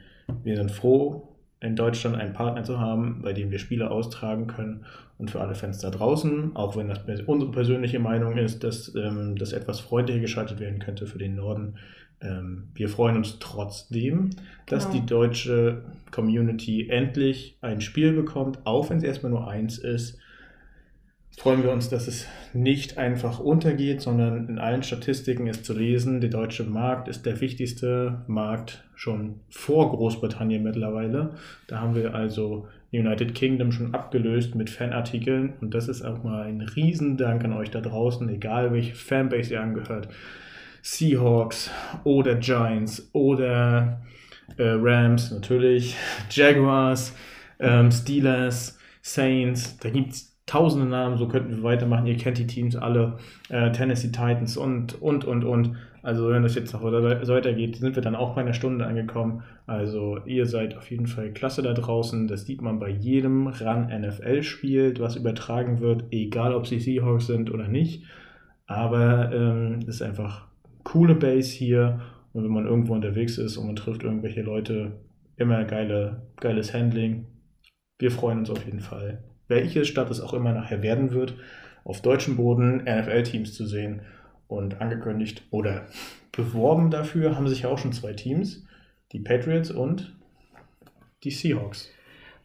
[0.43, 1.30] wir sind froh,
[1.61, 4.85] in Deutschland einen Partner zu haben, bei dem wir Spiele austragen können.
[5.17, 9.35] Und für alle Fans da draußen, auch wenn das unsere persönliche Meinung ist, dass ähm,
[9.37, 11.75] das etwas freundlicher geschaltet werden könnte für den Norden,
[12.21, 14.31] ähm, wir freuen uns trotzdem,
[14.65, 14.99] dass genau.
[14.99, 20.17] die deutsche Community endlich ein Spiel bekommt, auch wenn es erstmal nur eins ist
[21.37, 26.21] freuen wir uns, dass es nicht einfach untergeht, sondern in allen Statistiken ist zu lesen,
[26.21, 31.35] der deutsche Markt ist der wichtigste Markt schon vor Großbritannien mittlerweile.
[31.67, 36.43] Da haben wir also United Kingdom schon abgelöst mit Fanartikeln und das ist auch mal
[36.43, 40.09] ein Riesendank an euch da draußen, egal welche Fanbase ihr angehört.
[40.81, 41.71] Seahawks
[42.03, 44.01] oder Giants oder
[44.57, 45.95] äh, Rams natürlich,
[46.29, 47.15] Jaguars,
[47.59, 52.05] ähm, Steelers, Saints, da gibt es tausende Namen, so könnten wir weitermachen.
[52.07, 55.77] Ihr kennt die Teams alle, äh, Tennessee Titans und, und, und, und.
[56.03, 59.43] Also wenn das jetzt noch weitergeht, sind wir dann auch bei einer Stunde angekommen.
[59.65, 62.27] Also ihr seid auf jeden Fall klasse da draußen.
[62.27, 67.27] Das sieht man bei jedem Run NFL spielt, was übertragen wird, egal ob sie Seahawks
[67.27, 68.03] sind oder nicht.
[68.65, 70.47] Aber ähm, es ist einfach
[70.83, 72.01] coole Base hier.
[72.33, 74.99] Und wenn man irgendwo unterwegs ist und man trifft irgendwelche Leute,
[75.37, 77.27] immer geile, geiles Handling.
[77.99, 79.23] Wir freuen uns auf jeden Fall.
[79.47, 81.35] Welche Stadt es auch immer nachher werden wird,
[81.83, 84.01] auf deutschem Boden NFL-Teams zu sehen
[84.47, 85.87] und angekündigt oder
[86.31, 88.65] beworben dafür haben sich ja auch schon zwei Teams,
[89.11, 90.15] die Patriots und
[91.23, 91.89] die Seahawks.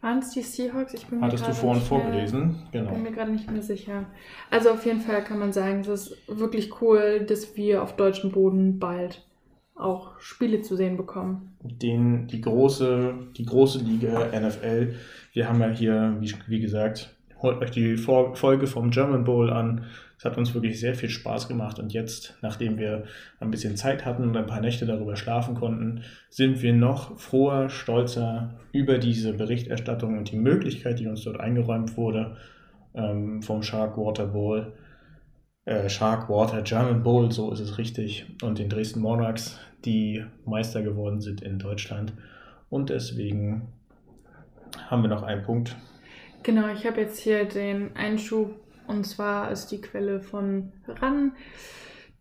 [0.01, 0.93] Waren es die Seahawks?
[0.93, 2.55] Ich bin Hattest du vorhin vorgelesen?
[2.71, 2.91] Genau.
[2.91, 4.05] bin mir gerade nicht mehr sicher.
[4.51, 8.31] Also auf jeden Fall kann man sagen, es ist wirklich cool, dass wir auf deutschem
[8.31, 9.25] Boden bald
[9.79, 11.55] auch Spiele zu sehen bekommen.
[11.61, 14.95] Den, die, große, die große Liga NFL.
[15.33, 19.85] Wir haben ja hier, wie, wie gesagt, holt euch die Folge vom German Bowl an.
[20.17, 23.03] Es hat uns wirklich sehr viel Spaß gemacht und jetzt, nachdem wir
[23.39, 27.69] ein bisschen Zeit hatten und ein paar Nächte darüber schlafen konnten, sind wir noch froher,
[27.69, 32.35] stolzer über diese Berichterstattung und die Möglichkeit, die uns dort eingeräumt wurde
[32.95, 34.73] ähm, vom Sharkwater Bowl.
[35.67, 41.19] Äh, Sharkwater German Bowl, so ist es richtig, und den Dresden Monarchs, die Meister geworden
[41.19, 42.13] sind in Deutschland.
[42.69, 43.67] Und deswegen
[44.89, 45.75] haben wir noch einen Punkt.
[46.43, 48.55] Genau, ich habe jetzt hier den Einschub
[48.87, 51.33] und zwar ist die Quelle von RAN,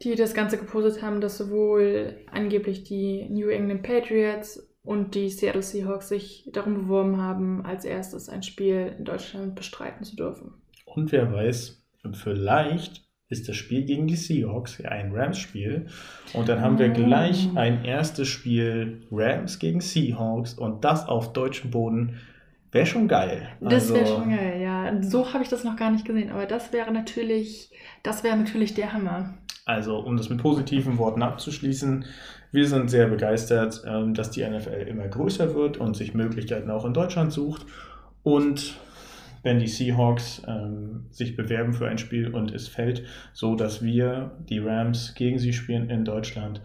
[0.02, 5.62] die das Ganze gepostet haben, dass sowohl angeblich die New England Patriots und die Seattle
[5.62, 10.54] Seahawks sich darum beworben haben, als erstes ein Spiel in Deutschland bestreiten zu dürfen.
[10.84, 15.86] Und wer weiß, vielleicht ist das Spiel gegen die Seahawks ja ein Rams-Spiel.
[16.32, 17.60] Und dann haben wir gleich ah.
[17.60, 22.18] ein erstes Spiel Rams gegen Seahawks und das auf deutschem Boden
[22.76, 23.48] Wäre schon geil.
[23.60, 25.02] Das wäre also, schon geil, ja.
[25.02, 27.70] So habe ich das noch gar nicht gesehen, aber das wäre natürlich,
[28.02, 29.34] das wäre natürlich der Hammer.
[29.64, 32.04] Also, um das mit positiven Worten abzuschließen,
[32.52, 36.84] wir sind sehr begeistert, ähm, dass die NFL immer größer wird und sich Möglichkeiten auch
[36.84, 37.64] in Deutschland sucht.
[38.22, 38.76] Und
[39.46, 44.32] wenn die Seahawks ähm, sich bewerben für ein Spiel und es fällt so, dass wir
[44.48, 46.60] die Rams gegen sie spielen in Deutschland,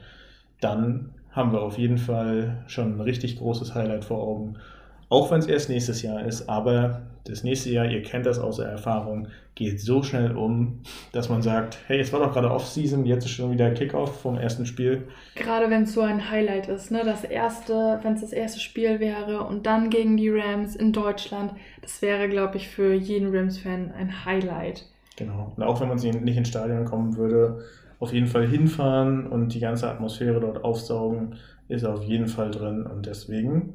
[0.61, 4.57] dann haben wir auf jeden Fall schon ein richtig großes Highlight vor Augen.
[5.11, 8.55] Auch wenn es erst nächstes Jahr ist, aber das nächste Jahr, ihr kennt das aus
[8.55, 10.79] der Erfahrung, geht so schnell um,
[11.11, 14.37] dass man sagt, hey, es war doch gerade Off-Season, jetzt ist schon wieder Kickoff vom
[14.37, 15.03] ersten Spiel.
[15.35, 17.01] Gerade wenn es so ein Highlight ist, ne?
[17.03, 21.51] Das erste, wenn es das erste Spiel wäre und dann gegen die Rams in Deutschland,
[21.81, 24.85] das wäre, glaube ich, für jeden Rams-Fan ein Highlight.
[25.17, 25.51] Genau.
[25.57, 27.65] Und auch wenn man nicht ins Stadion kommen würde,
[27.99, 31.35] auf jeden Fall hinfahren und die ganze Atmosphäre dort aufsaugen,
[31.67, 32.85] ist auf jeden Fall drin.
[32.85, 33.73] Und deswegen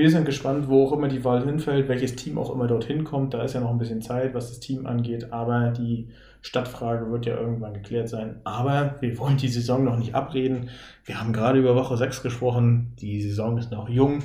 [0.00, 3.34] wir sind gespannt, wo auch immer die Wahl hinfällt, welches Team auch immer dorthin kommt.
[3.34, 6.08] Da ist ja noch ein bisschen Zeit, was das Team angeht, aber die
[6.40, 8.40] Stadtfrage wird ja irgendwann geklärt sein.
[8.44, 10.70] Aber wir wollen die Saison noch nicht abreden.
[11.04, 12.94] Wir haben gerade über Woche 6 gesprochen.
[12.98, 14.22] Die Saison ist noch jung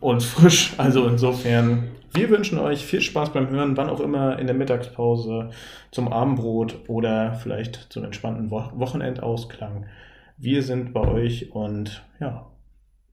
[0.00, 0.72] und frisch.
[0.78, 5.50] Also insofern, wir wünschen euch viel Spaß beim Hören, wann auch immer in der Mittagspause,
[5.90, 9.84] zum Abendbrot oder vielleicht zum entspannten Wochenendausklang.
[10.38, 12.49] Wir sind bei euch und ja,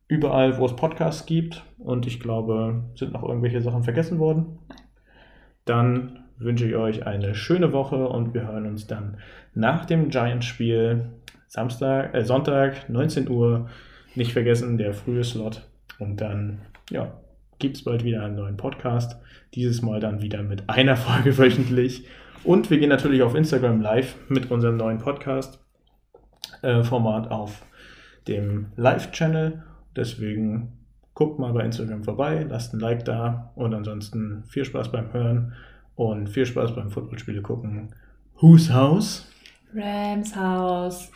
[0.07, 1.63] überall, wo es Podcasts gibt.
[1.77, 4.59] Und ich glaube, sind noch irgendwelche Sachen vergessen worden.
[5.65, 9.17] Dann wünsche ich euch eine schöne Woche und wir hören uns dann
[9.53, 11.09] nach dem Giants-Spiel
[11.47, 13.69] Samstag, äh, Sonntag, 19 Uhr.
[14.15, 15.63] Nicht vergessen, der frühe Slot.
[15.99, 17.13] Und dann, ja,
[17.59, 19.19] gibt es bald wieder einen neuen Podcast.
[19.53, 22.05] Dieses Mal dann wieder mit einer Folge wöchentlich.
[22.43, 27.65] Und wir gehen natürlich auf Instagram live mit unserem neuen Podcast-Format äh, auf
[28.27, 29.63] dem Live-Channel.
[29.97, 30.71] Deswegen
[31.15, 35.53] guckt mal bei Instagram vorbei, lasst ein Like da und ansonsten viel Spaß beim Hören
[35.95, 37.89] und viel Spaß beim Footballspiele gucken.
[38.39, 39.27] Whose House?
[39.73, 41.11] Rams House.